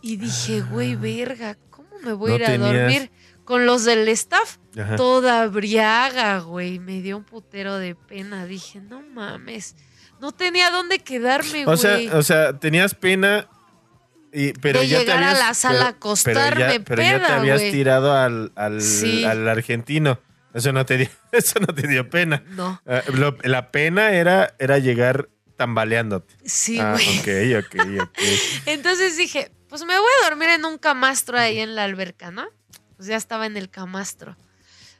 [0.00, 2.38] Y dije, güey, verga, ¿cómo me voy a Ah.
[2.38, 3.10] No ir a tenías- dormir
[3.44, 4.58] con los del staff?
[4.78, 4.94] Ajá.
[4.96, 6.78] Toda briaga, güey.
[6.78, 8.46] Me dio un putero de pena.
[8.46, 9.74] Dije, no mames.
[10.20, 11.78] No tenía dónde quedarme, O güey.
[11.78, 13.48] sea, o sea, tenías pena.
[14.36, 17.02] Y, pero De ya te llegar a la sala a pero- pero ya- acostarme pero
[17.02, 19.24] ya te habías tirado al, al, Sí.
[19.24, 20.20] al argentino.
[20.52, 22.42] Eso no te dio, eso no te dio pena.
[22.48, 22.80] no.
[22.86, 26.34] Ah, lo- la pena era, era llegar tambaleándote.
[26.44, 27.18] Sí, ah, güey.
[27.60, 28.18] ok, ok, ok.
[28.66, 32.46] Entonces dije, pues me voy a dormir en un camastro ahí en la alberca, ¿no?
[32.96, 34.36] Pues ya estaba en el camastro.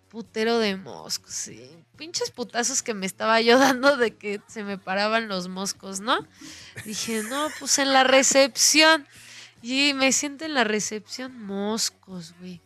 [0.09, 1.68] Putero de moscos, sí.
[1.97, 6.24] Pinches putazos que me estaba yo dando de que se me paraban los moscos, ¿no?
[6.85, 9.07] Dije, no, pues en la recepción.
[9.67, 12.61] Y me siento en la recepción, moscos, güey.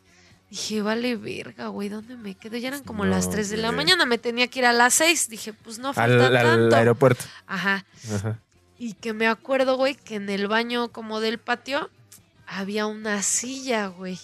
[0.51, 2.57] Dije, vale verga, güey, ¿dónde me quedo?
[2.57, 4.95] Ya eran como No, las 3 de la mañana, me tenía que ir a las
[4.95, 5.29] 6.
[5.29, 6.75] Dije, pues no Al, falta al tanto.
[6.77, 7.25] aeropuerto.
[7.47, 7.85] Ajá.
[8.13, 8.41] Ajá.
[8.79, 11.89] Y que me acuerdo, güey, que en el baño como del patio
[12.49, 14.19] había una silla, güey.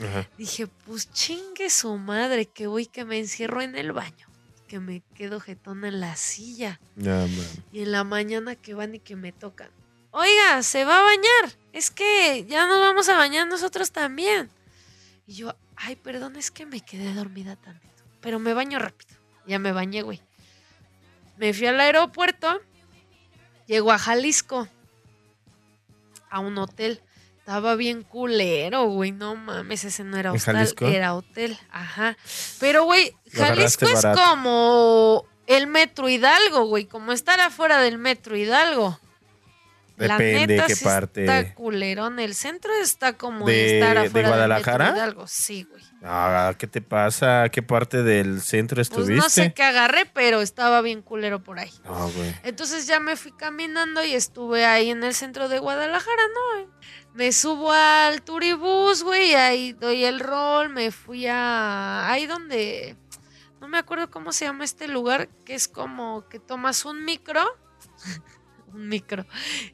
[0.00, 0.28] Ajá.
[0.38, 4.28] Dije, pues chingue su madre, que voy que me encierro en el baño.
[4.68, 6.78] Que me quedo jetona en la silla.
[6.94, 7.26] No.
[7.72, 9.70] Y en la mañana que van y que me tocan.
[10.12, 11.56] Oiga, se va a bañar.
[11.72, 14.50] Es que ya nos vamos a bañar nosotros también.
[15.26, 18.02] Y yo, ay, perdón, es que me quedé dormida tantito.
[18.20, 19.16] Pero me baño rápido.
[19.46, 20.20] Ya me bañé, güey.
[21.36, 22.60] Me fui al aeropuerto.
[23.66, 24.68] Llego a Jalisco.
[26.28, 27.00] A un hotel.
[27.38, 29.12] estaba bien culero, güey.
[29.12, 30.86] No mames, ese no era ¿En hostal, Jalisco?
[30.86, 31.58] era hotel.
[31.70, 32.16] Ajá.
[32.58, 34.20] Pero, güey, Jalisco es barato.
[34.22, 36.86] como el metro Hidalgo, güey.
[36.86, 38.98] Como estar afuera del metro Hidalgo.
[40.08, 41.20] Depende la neta qué parte.
[41.24, 42.18] Está culerón.
[42.18, 44.84] El centro está como ¿De- estar de afuera Guadalajara?
[44.86, 45.26] del metro Hidalgo.
[45.26, 45.82] Sí, güey.
[46.02, 47.48] Ah, ¿qué te pasa?
[47.50, 49.14] ¿Qué parte del centro Pues estuviste?
[49.16, 51.70] no sé qué agarré, pero estaba bien culero por ahí.
[51.84, 52.34] Güey.
[52.44, 56.70] Entonces ya me fui caminando y estuve ahí en el centro de Guadalajara, ¿no?
[57.12, 62.08] Me subo al turibús, güey, ahí doy el rol, me fui a...
[62.10, 62.96] Ahí donde...
[63.60, 67.44] No me acuerdo cómo se llama este lugar, que es como que tomas un micro,
[68.72, 69.26] un micro,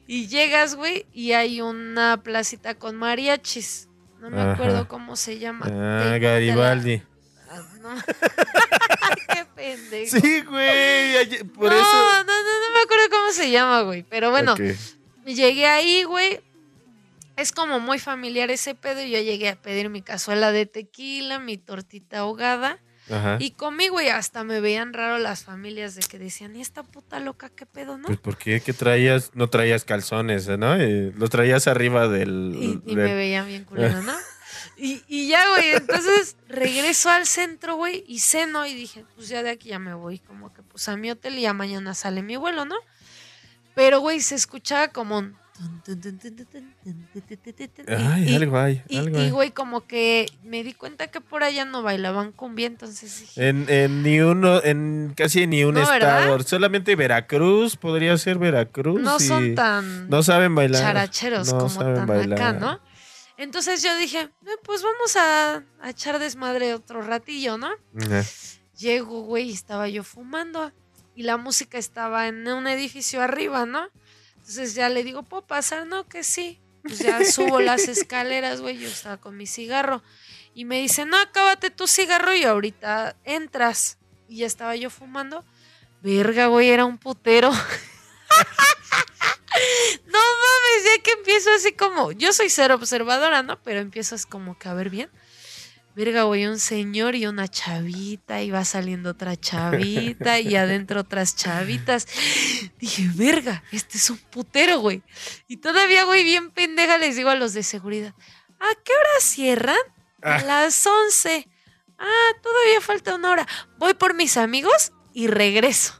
[0.07, 3.87] y llegas, güey, y hay una placita con mariachis.
[4.19, 4.53] No me Ajá.
[4.53, 5.65] acuerdo cómo se llama.
[5.67, 7.01] Ah, Te- te la- Garibaldi.
[7.49, 7.89] Ah, no.
[9.33, 10.17] Qué pendejo.
[10.19, 11.43] Sí, güey.
[11.53, 11.93] Por no, eso.
[11.93, 14.03] no, no, no me acuerdo cómo se llama, güey.
[14.03, 14.55] Pero bueno,
[15.25, 16.41] llegué ahí, güey.
[17.35, 19.01] Es como muy familiar ese pedo.
[19.03, 22.79] y Yo llegué a pedir mi cazuela de tequila, mi tortita ahogada.
[23.09, 23.37] Ajá.
[23.39, 24.09] Y comí, güey.
[24.09, 27.97] Hasta me veían raro las familias de que decían, ¿y esta puta loca qué pedo,
[27.97, 28.07] no?
[28.07, 28.61] Pues, ¿por qué?
[28.61, 29.31] ¿Qué traías?
[29.33, 30.75] No traías calzones, ¿no?
[30.75, 32.53] Eh, los traías arriba del.
[32.59, 34.13] Y, y del- me veían bien culero, ¿no?
[34.79, 39.41] Y, y ya, güey, entonces regreso al centro, güey, y ceno y dije, pues ya
[39.41, 42.21] de aquí ya me voy, como que pues a mi hotel y ya mañana sale
[42.21, 42.75] mi vuelo, ¿no?
[43.73, 45.35] Pero, güey, se escuchaba como un...
[47.87, 48.83] Ay, y, algo hay.
[49.31, 54.19] Güey, como que me di cuenta que por allá no bailaban cumbia, entonces En, ni
[54.19, 56.39] uno, en casi ni un ¿no, estado.
[56.43, 59.01] Solamente Veracruz, podría ser Veracruz.
[59.01, 60.09] No son tan.
[60.23, 60.81] Saben bailar.
[60.81, 62.79] Characheros como tan acá, ¿no?
[63.37, 64.29] Entonces yo dije,
[64.63, 67.69] pues vamos a, echar desmadre otro ratillo, ¿no?
[68.77, 70.71] Llego, güey, estaba yo fumando.
[71.15, 73.89] Y la música estaba en un edificio arriba, ¿no?
[74.47, 75.85] Entonces ya le digo, ¿puedo pasar?
[75.87, 76.61] No, que sí.
[76.81, 78.77] Pues ya subo las escaleras, güey.
[78.77, 80.01] Yo estaba con mi cigarro.
[80.53, 83.97] Y me dice, no, acábate tu cigarro y ahorita entras.
[84.29, 85.43] Y ya estaba yo fumando.
[86.01, 87.51] Verga, güey, era un putero.
[87.51, 87.57] no
[90.07, 92.13] mames, ya que empiezo así como.
[92.13, 93.61] Yo soy cero observadora, ¿no?
[93.63, 95.09] Pero empiezo así como que a ver bien.
[95.97, 101.35] Verga, güey, un señor y una chavita, y va saliendo otra chavita, y adentro otras
[101.35, 102.07] chavitas.
[102.79, 105.01] Dije, verga, este es un putero, güey.
[105.47, 108.13] Y todavía, güey, bien pendeja, les digo a los de seguridad,
[108.59, 109.75] ¿a qué hora cierran?
[110.21, 110.41] A Ah.
[110.43, 111.47] las 11.
[111.97, 113.47] Ah, todavía falta una hora.
[113.79, 115.99] Voy por mis amigos y regreso.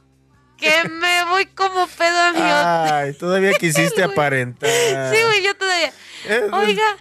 [0.56, 2.40] Que me voy como pedo a mi.
[2.40, 4.70] Ay, todavía quisiste aparentar.
[5.12, 5.92] Sí, güey, yo todavía.
[6.52, 6.96] Oiga,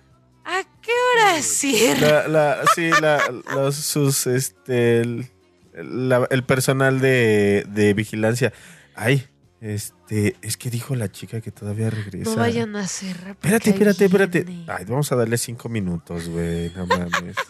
[0.47, 2.01] ¿a qué hora cierran?
[2.01, 3.21] La, la, sí, la,
[3.53, 8.53] los, sus, este, el, personal de, de vigilancia.
[8.95, 9.27] Ay,
[9.59, 12.31] este, es que dijo la chica que todavía regresa.
[12.31, 13.31] No vayan a cerrar.
[13.31, 14.45] Espérate, espérate, espérate.
[14.67, 16.71] Ay, vamos a darle cinco minutos, güey.
[16.75, 17.35] No mames.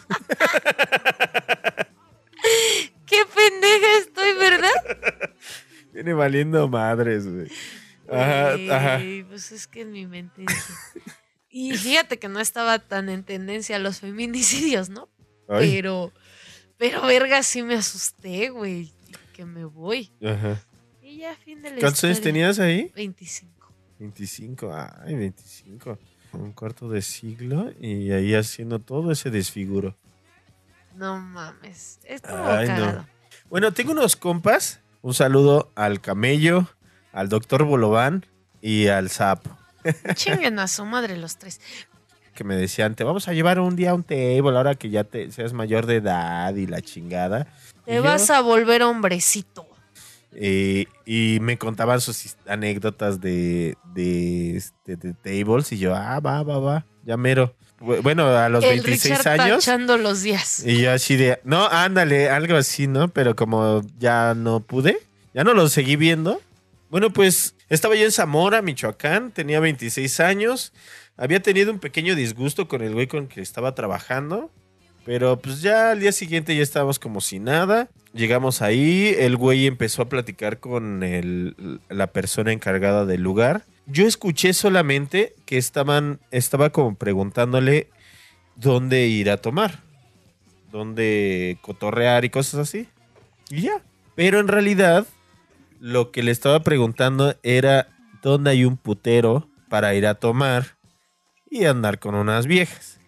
[3.06, 4.70] Qué pendeja estoy, ¿verdad?
[5.92, 7.48] Viene valiendo madres, güey.
[8.10, 9.00] Ajá, ajá.
[9.28, 10.72] Pues es que en mi mente dije.
[11.50, 15.08] Y fíjate que no estaba tan en tendencia los feminicidios, ¿no?
[15.48, 16.12] Ay, Pero,
[16.76, 18.92] pero verga, sí me asusté, güey.
[19.32, 20.10] Que me voy.
[20.24, 20.62] ajá.
[21.02, 22.92] Y ya, fin de la ¿Cuántos años tenías ahí?
[22.94, 23.72] 25.
[23.98, 25.98] 25, ay, 25.
[26.34, 29.96] Un cuarto de siglo y ahí haciendo todo ese desfiguro.
[30.94, 32.00] No mames.
[32.24, 33.06] Ay, no.
[33.48, 34.80] Bueno, tengo unos compas.
[35.00, 36.68] Un saludo al camello,
[37.12, 38.26] al doctor Bolobán
[38.60, 39.56] y al sapo.
[40.14, 41.60] Chinguen a su madre los tres.
[42.34, 45.04] Que me decían, te vamos a llevar un día a un table ahora que ya
[45.04, 47.46] te seas mayor de edad y la chingada.
[47.86, 49.66] Y Te yo, vas a volver hombrecito.
[50.32, 56.42] eh, y me contaban sus anécdotas de, de, este, de tables y yo, ah, va,
[56.42, 57.54] va, va, ya mero.
[57.80, 59.64] Bu- Bueno, a los El 26 Richard años.
[59.64, 60.64] tachando los días.
[60.64, 63.08] Y yo así de, no, ándale, algo así, ¿no?
[63.08, 64.98] Pero como ya no pude,
[65.34, 66.40] ya no lo seguí viendo.
[66.90, 70.72] Bueno, pues estaba yo en Zamora, Michoacán, tenía 26 años.
[71.16, 74.50] Había tenido un pequeño disgusto con el güey con el que estaba trabajando.
[75.04, 77.88] Pero pues ya al día siguiente ya estábamos como si nada.
[78.12, 81.00] Llegamos ahí, el güey empezó a platicar con
[81.88, 83.64] la persona encargada del lugar.
[83.86, 87.88] Yo escuché solamente que estaban, estaba como preguntándole
[88.56, 89.80] dónde ir a tomar,
[90.70, 92.88] dónde cotorrear y cosas así.
[93.50, 93.82] Y ya.
[94.14, 95.06] Pero en realidad,
[95.80, 97.88] lo que le estaba preguntando era
[98.22, 100.76] dónde hay un putero para ir a tomar
[101.50, 103.00] y andar con unas viejas.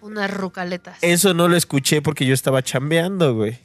[0.00, 0.98] Unas rucaletas.
[1.02, 3.58] Eso no lo escuché porque yo estaba chambeando, güey.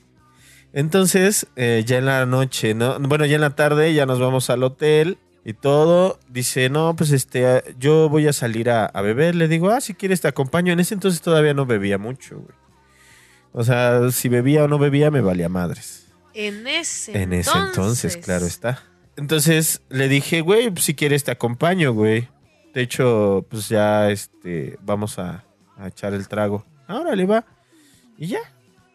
[0.73, 2.99] Entonces, eh, ya en la noche, ¿no?
[2.99, 6.19] Bueno, ya en la tarde ya nos vamos al hotel y todo.
[6.27, 9.35] Dice, no, pues este, yo voy a salir a, a beber.
[9.35, 10.73] Le digo, ah, si quieres te acompaño.
[10.73, 12.57] En ese entonces todavía no bebía mucho, güey.
[13.53, 16.04] O sea, si bebía o no bebía, me valía madres.
[16.35, 18.83] En ese En ese entonces, claro está.
[19.15, 22.27] Entonces le dije, güey, pues, si quieres te acompaño, güey.
[22.73, 25.45] De hecho, pues ya este, vamos a,
[25.77, 26.65] a echar el trago.
[26.87, 27.45] Ahora le va.
[28.17, 28.39] Y ya.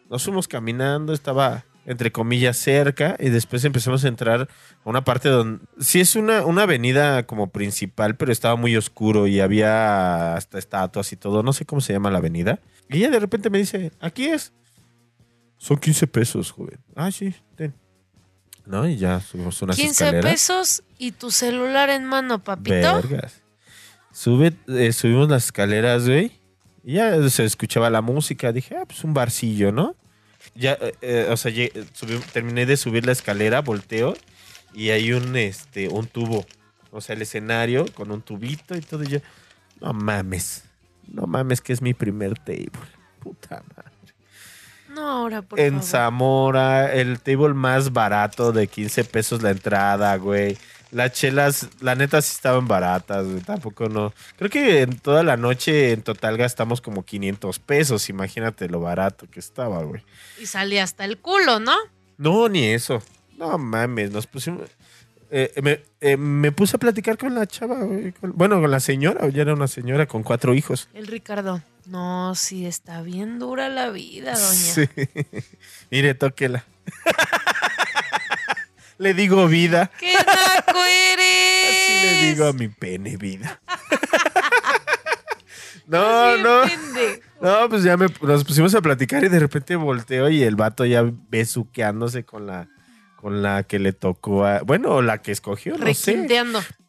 [0.09, 4.47] Nos fuimos caminando, estaba entre comillas cerca y después empezamos a entrar a
[4.89, 9.39] una parte donde sí es una, una avenida como principal, pero estaba muy oscuro y
[9.39, 11.43] había hasta estatuas y todo.
[11.43, 12.59] No sé cómo se llama la avenida.
[12.89, 14.53] Y ella de repente me dice, aquí es.
[15.61, 16.79] Son 15 pesos, joven.
[16.95, 17.75] Ah, sí, ten.
[18.65, 18.87] ¿No?
[18.87, 20.31] Y ya subimos unas 15 escaleras.
[20.31, 22.71] pesos y tu celular en mano, papito.
[22.95, 23.41] Vergas.
[24.11, 26.31] Sube, eh, subimos las escaleras, güey.
[26.83, 28.51] Y ya se escuchaba la música.
[28.51, 29.95] Dije, ah, pues un barcillo, ¿no?
[30.55, 34.15] Ya, eh, eh, o sea, subí- terminé de subir la escalera, volteo.
[34.73, 36.43] Y hay un, este, un tubo.
[36.89, 39.03] O sea, el escenario con un tubito y todo.
[39.03, 39.19] Y yo,
[39.79, 40.63] no mames.
[41.07, 42.71] No mames, que es mi primer table.
[43.19, 43.90] Puta madre.
[44.93, 45.87] No, ahora, por en favor.
[45.87, 50.57] Zamora, el table más barato de 15 pesos la entrada, güey.
[50.91, 53.39] Las chelas, la neta sí estaban baratas, güey.
[53.39, 54.13] Tampoco no.
[54.35, 58.09] Creo que en toda la noche en total gastamos como 500 pesos.
[58.09, 60.03] Imagínate lo barato que estaba, güey.
[60.41, 61.75] Y salía hasta el culo, ¿no?
[62.17, 63.01] No, ni eso.
[63.37, 64.69] No mames, nos pusimos.
[65.31, 68.11] Eh, me, eh, me puse a platicar con la chava, güey.
[68.11, 70.89] con- bueno, con la señora, ya era una señora con cuatro hijos.
[70.93, 71.61] El Ricardo.
[71.87, 74.45] No, sí, está bien dura la vida, doña.
[74.75, 74.87] Sí.
[75.89, 76.63] Mire, tóquela.
[78.97, 79.89] Le digo vida.
[79.99, 81.69] ¡Qué naco eres!
[81.69, 83.59] Así le digo a mi pene vida.
[85.87, 86.61] no, no.
[86.67, 87.21] Pendejo.
[87.41, 90.85] No, pues ya me, nos pusimos a platicar y de repente volteo y el vato
[90.85, 92.67] ya besuqueándose con la
[93.21, 96.27] con la que le tocó a, bueno, la que escogió, no sé.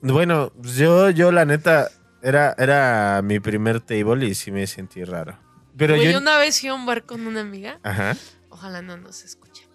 [0.01, 1.91] Bueno, yo yo la neta
[2.23, 5.39] era era mi primer table y sí me sentí raro.
[5.77, 7.79] Pero yo una vez fui a un bar con una amiga.
[7.83, 8.17] Ajá.
[8.51, 9.69] Ojalá no nos escuche.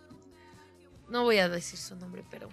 [1.09, 2.49] No voy a decir su nombre, pero.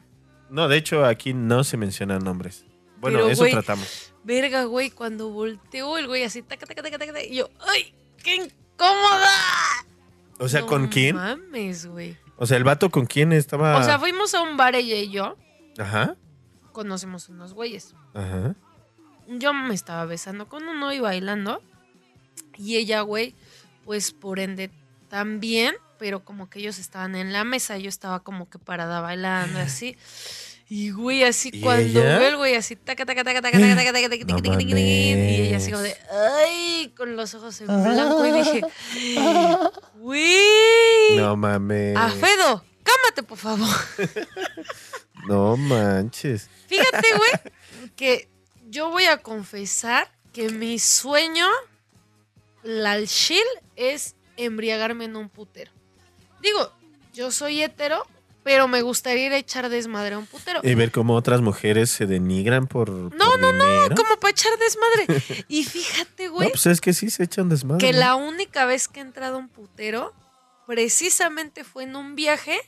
[0.51, 2.65] No, de hecho aquí no se mencionan nombres.
[2.99, 4.15] Bueno, Pero, eso güey, tratamos.
[4.23, 7.95] Verga, güey, cuando volteó el güey así, taca, taca, taca, taca, taca, y yo, ¡ay!
[8.23, 9.29] ¡Qué incómoda!
[10.39, 11.17] O sea, No ¿con quién?
[11.17, 12.17] mames, güey.
[12.37, 13.78] O sea, el vato con quién estaba.
[13.78, 15.37] O sea, fuimos a un bar ella y yo.
[15.78, 16.16] Ajá.
[16.72, 17.95] Conocemos unos güeyes.
[18.14, 18.55] Ajá.
[19.28, 21.62] Yo me estaba besando con uno y bailando.
[22.57, 23.35] Y ella, güey,
[23.85, 24.70] pues por ende
[25.09, 29.61] también, pero como que ellos estaban en la mesa, yo estaba como que parada bailando
[29.61, 29.97] así.
[30.69, 32.19] Y güey, así ¿Y cuando ella?
[32.19, 34.59] ve el güey así, taca, taca, taca, taca, taca, taca, taca, taca, taca, taca, taca,
[34.59, 38.61] taca, y ella así como de, ay, con los ojos en blanco y dije,
[39.97, 41.97] güey, No mames.
[41.97, 43.69] Afedo, cámate por favor.
[45.27, 46.51] No manches.
[46.67, 47.31] Fíjate, güey,
[47.97, 48.29] que
[48.69, 51.47] yo voy a confesar que mi sueño,
[52.62, 53.39] la chill,
[53.77, 55.71] es embriagarme en un putero.
[56.43, 56.73] Digo,
[57.15, 58.07] yo soy hetero,
[58.45, 60.61] pero me gustaría ir a echar desmadre a un putero.
[60.62, 62.90] Y ver cómo otras mujeres se denigran por.
[62.90, 65.45] No, por no, no, como para echar desmadre.
[65.49, 67.84] Y fíjate, güey, No, pues es que sí se echan desmadre.
[67.84, 67.99] que ¿no?
[67.99, 70.12] la única vez que he entrado a un putero,
[70.66, 72.59] precisamente fue en un viaje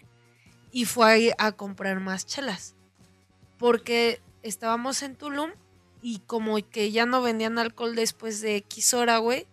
[0.73, 2.75] y fue a, a comprar más chelas.
[3.59, 5.51] Porque estábamos en Tulum
[6.03, 9.47] y como que ya no vendían alcohol después de X hora, güey.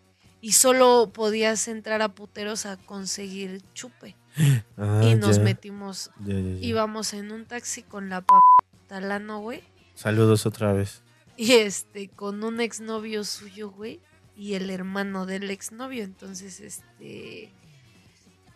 [0.44, 4.18] Y solo podías entrar a puteros a conseguir chupe.
[4.76, 6.66] Ah, y nos ya, metimos, ya, ya, ya.
[6.66, 8.34] íbamos en un taxi con la p
[8.88, 9.64] talano, güey.
[9.94, 11.04] Saludos otra vez.
[11.38, 14.02] Y este, con un exnovio suyo, güey.
[14.36, 16.04] Y el hermano del exnovio.
[16.04, 17.54] Entonces, este.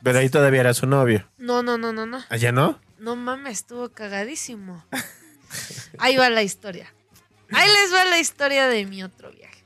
[0.01, 1.29] Pero ahí todavía era su novio.
[1.37, 2.19] No, no, no, no, no.
[2.29, 2.81] ¿Allá no?
[2.97, 4.83] No mames, estuvo cagadísimo.
[5.99, 6.91] Ahí va la historia.
[7.53, 9.56] Ahí les va la historia de mi otro viaje.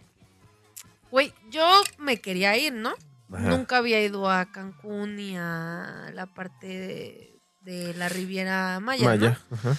[1.12, 1.66] Güey, yo
[2.00, 2.94] me quería ir, ¿no?
[3.32, 3.50] Ajá.
[3.50, 9.04] Nunca había ido a Cancún ni a la parte de, de la Riviera Maya.
[9.04, 9.10] ¿no?
[9.10, 9.40] Maya.
[9.52, 9.78] Ajá.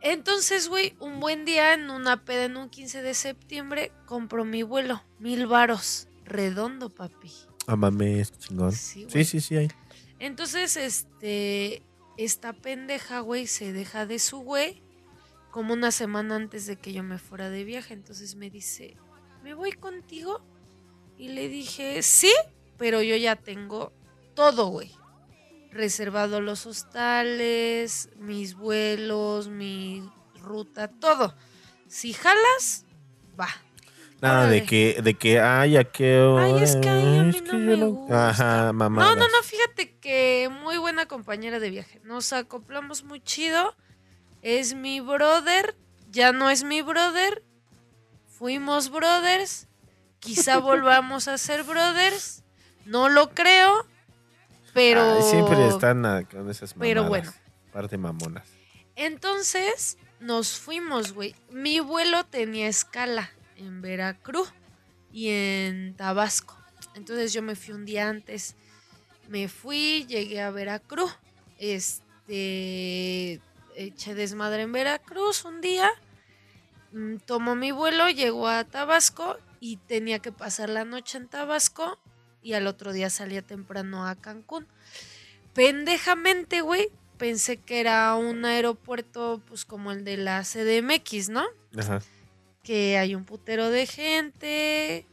[0.00, 4.62] Entonces, güey, un buen día en una peda en un 15 de septiembre, compro mi
[4.62, 5.02] vuelo.
[5.18, 6.08] Mil varos.
[6.24, 7.32] Redondo, papi.
[7.66, 8.72] Ah, mames, chingón.
[8.72, 9.06] Sí.
[9.10, 9.68] Sí, sí, sí, ahí.
[10.18, 11.82] Entonces, este,
[12.16, 14.82] esta pendeja, güey, se deja de su güey
[15.50, 17.94] como una semana antes de que yo me fuera de viaje.
[17.94, 18.96] Entonces me dice,
[19.48, 20.42] ¿me voy contigo?
[21.16, 22.30] Y le dije, sí,
[22.76, 23.94] pero yo ya tengo
[24.34, 24.90] todo, güey.
[25.70, 30.06] Reservado los hostales, mis vuelos, mi
[30.42, 31.34] ruta, todo.
[31.86, 32.84] Si jalas,
[33.40, 33.48] va.
[34.20, 36.44] Nada de que, de que, ay, a qué hora.
[36.44, 38.28] Ay, es que ahí a mí es no que me gusta.
[38.28, 39.02] Ajá, mamá.
[39.02, 42.02] No, no, no, fíjate que muy buena compañera de viaje.
[42.04, 43.74] Nos acoplamos muy chido.
[44.42, 45.74] Es mi brother
[46.10, 47.42] ya no es mi brother.
[48.38, 49.66] Fuimos brothers.
[50.20, 52.44] Quizá volvamos a ser brothers.
[52.84, 53.84] No lo creo.
[54.72, 55.16] Pero.
[55.16, 56.88] Ay, siempre están ah, con esas mamadas.
[56.88, 57.32] Pero bueno.
[57.72, 58.48] Parte mamonas.
[58.94, 61.34] Entonces nos fuimos, güey.
[61.50, 64.52] Mi vuelo tenía escala en Veracruz
[65.10, 66.56] y en Tabasco.
[66.94, 68.54] Entonces yo me fui un día antes.
[69.26, 71.12] Me fui, llegué a Veracruz.
[71.58, 73.40] Este.
[73.74, 75.90] Eché desmadre en Veracruz un día.
[76.92, 81.98] Mm, Tomó mi vuelo, llegó a Tabasco y tenía que pasar la noche en Tabasco.
[82.42, 84.66] Y al otro día salía temprano a Cancún.
[85.54, 91.44] Pendejamente, güey, pensé que era un aeropuerto, pues como el de la CDMX, ¿no?
[91.76, 92.00] Ajá.
[92.62, 95.06] Que hay un putero de gente.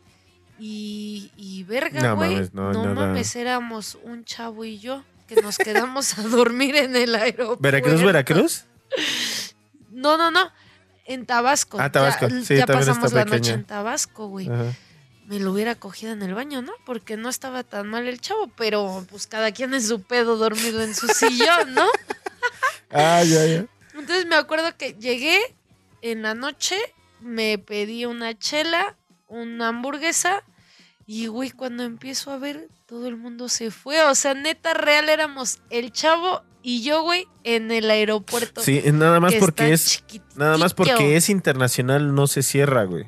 [0.60, 2.32] Y, y verga, No güey.
[2.36, 6.96] mames, no, no mames, éramos un chavo y yo que nos quedamos a dormir en
[6.96, 7.62] el aeropuerto.
[7.62, 8.66] ¿Veracruz, Veracruz?
[9.92, 10.52] No, no, no.
[11.06, 11.78] En Tabasco.
[11.80, 12.28] Ah, Tabasco.
[12.28, 14.50] Ya, Sí, ya pasamos la noche en Tabasco, güey.
[14.50, 14.74] Ajá.
[15.28, 16.74] Me lo hubiera cogido en el baño, ¿no?
[16.86, 20.84] Porque no estaba tan mal el chavo, pero pues cada quien en su pedo dormido
[20.84, 21.86] en su sillón, ¿no?
[22.92, 23.66] Ah, ya, ya.
[23.94, 25.40] Entonces me acuerdo que llegué
[26.02, 26.78] en la noche,
[27.20, 28.96] me pedí una chela,
[29.28, 30.44] una hamburguesa
[31.08, 34.02] y güey, cuando empiezo a ver, todo el mundo se fue.
[34.04, 38.60] O sea, neta real éramos el chavo y yo, güey, en el aeropuerto.
[38.60, 40.04] Sí, nada más que porque es.
[40.36, 43.06] Nada más porque es internacional, no se cierra, güey.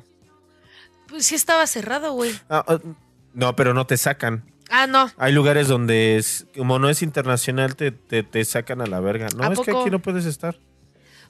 [1.08, 2.30] Pues sí estaba cerrado, güey.
[2.48, 2.78] Ah, ah,
[3.34, 4.44] no, pero no te sacan.
[4.70, 5.10] Ah, no.
[5.16, 9.26] Hay lugares donde, es, como no es internacional, te, te, te sacan a la verga.
[9.36, 10.56] No, ¿A es que aquí no puedes estar.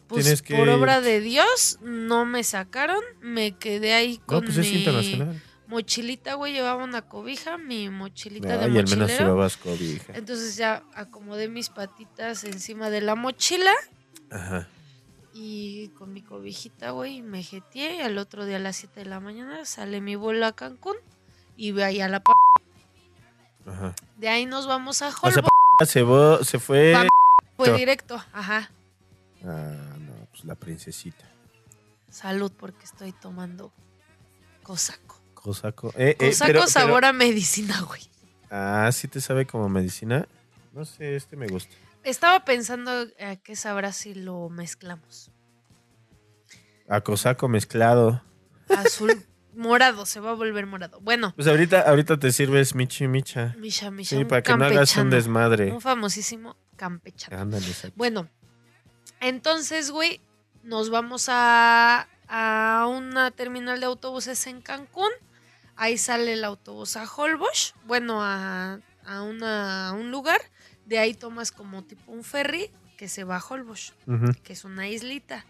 [0.06, 3.02] Pues Tienes que por obra de Dios no me sacaron.
[3.22, 5.42] Me quedé ahí No, con pues es internacional.
[5.68, 6.52] Mochilita, güey.
[6.52, 9.24] Llevaba una cobija, mi mochilita de Ay, al menos mochilero.
[9.24, 10.12] llevabas cobija.
[10.16, 13.72] Entonces ya acomodé mis patitas encima de la mochila
[14.30, 14.66] Ajá.
[15.32, 18.02] y con mi cobijita, güey, me jeteé.
[18.02, 20.96] Al otro día a las 7 de la mañana sale mi vuelo a Cancún
[21.56, 22.32] y ve ahí a la p.
[23.66, 23.94] Ajá.
[24.16, 25.90] De ahí nos vamos a O sea, Holbox.
[25.90, 26.94] se, vo- se fue.
[27.56, 28.70] Fue to- directo, ajá.
[29.44, 31.24] Ah, no, pues la princesita.
[32.08, 33.72] Salud porque estoy tomando
[34.62, 35.07] cosaco.
[35.48, 35.92] Cosaco.
[35.96, 38.02] Eh, eh, Cosaco pero- pero- sabor a medicina, güey.
[38.50, 40.28] Ah, sí te sabe como medicina.
[40.74, 41.74] No sé, este me gusta.
[42.04, 42.90] Estaba pensando
[43.20, 45.30] a qué sabrá si lo mezclamos.
[46.88, 48.22] A cosaco mezclado.
[48.68, 49.24] Azul
[49.54, 51.00] morado, se va a volver morado.
[51.00, 53.54] Bueno, Pues ahorita, ahorita te sirves michi micha.
[53.58, 55.72] Misha, Misha, Sí, para que no hagas un desmadre.
[55.72, 57.38] Un famosísimo campechano.
[57.40, 57.66] Ándale.
[57.96, 58.28] Bueno,
[59.20, 60.20] entonces, güey,
[60.62, 65.10] nos vamos a, a una terminal de autobuses en Cancún.
[65.78, 70.40] Ahí sale el autobús a Holbox, bueno, a, a una- a un lugar.
[70.84, 74.64] De ahí tomas como tipo un ferry que se va a Holbox, Ujú, que es
[74.64, 75.46] una islita.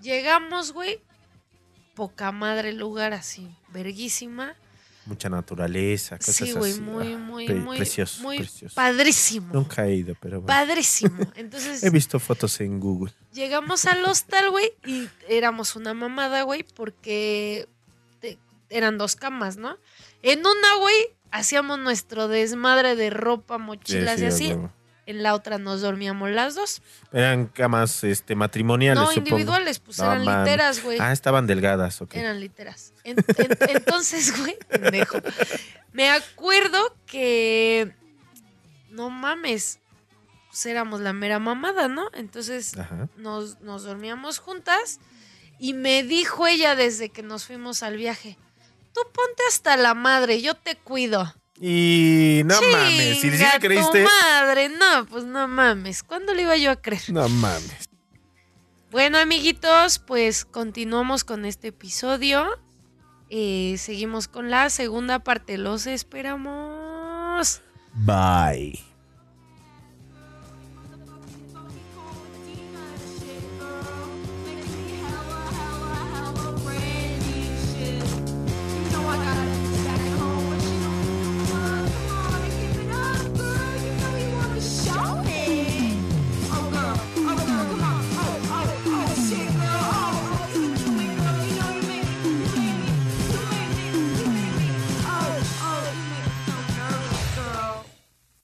[0.00, 1.00] Llegamos, güey,
[1.94, 4.56] poca madre el lugar así, verguísima.
[5.04, 6.80] Mucha naturaleza, cosas Sí, güey, así.
[6.80, 8.74] muy, Ah, muy, muy, precioso, muy precioso.
[8.74, 9.52] padrísimo.
[9.52, 10.46] Nunca he ido, pero bueno.
[10.46, 11.18] Padrísimo.
[11.36, 13.12] Entonces, He visto fotos en Google.
[13.32, 17.68] Llegamos al hostal, güey, y éramos una mamada, güey, porque
[18.72, 19.76] eran dos camas, ¿no?
[20.22, 20.96] En una, güey,
[21.30, 24.58] hacíamos nuestro desmadre de ropa, mochilas Sí, y sí, así.
[25.04, 26.80] En la otra nos dormíamos las dos.
[27.12, 29.28] Eran camas este, matrimoniales, no, supongo.
[29.30, 30.44] individuales, pues No, eran man.
[30.44, 30.98] literas, güey.
[31.00, 32.14] Ah, estaban delgadas, ok.
[32.14, 32.92] Eran literas.
[33.02, 35.18] En- en- entonces, güey, pendejo.
[35.92, 37.92] Me acuerdo que.
[38.90, 39.80] No mames.
[40.50, 42.08] Pues éramos la mera mamada, ¿no?
[42.12, 42.74] Entonces
[43.16, 45.00] nos, nos dormíamos juntas
[45.58, 48.36] y me dijo ella desde que nos fuimos al viaje,
[48.92, 51.34] tú ponte hasta la madre, yo te cuido.
[51.60, 54.02] Y no mames, si sí Chinga le creíste.
[54.02, 57.02] tu madre, no, pues no mames, ¿cuándo le iba yo a creer?
[57.08, 57.88] No mames.
[58.90, 62.46] Bueno, amiguitos, pues continuamos con este episodio.
[63.30, 67.62] Eh, seguimos con la segunda parte, los esperamos.
[67.94, 68.91] Bye.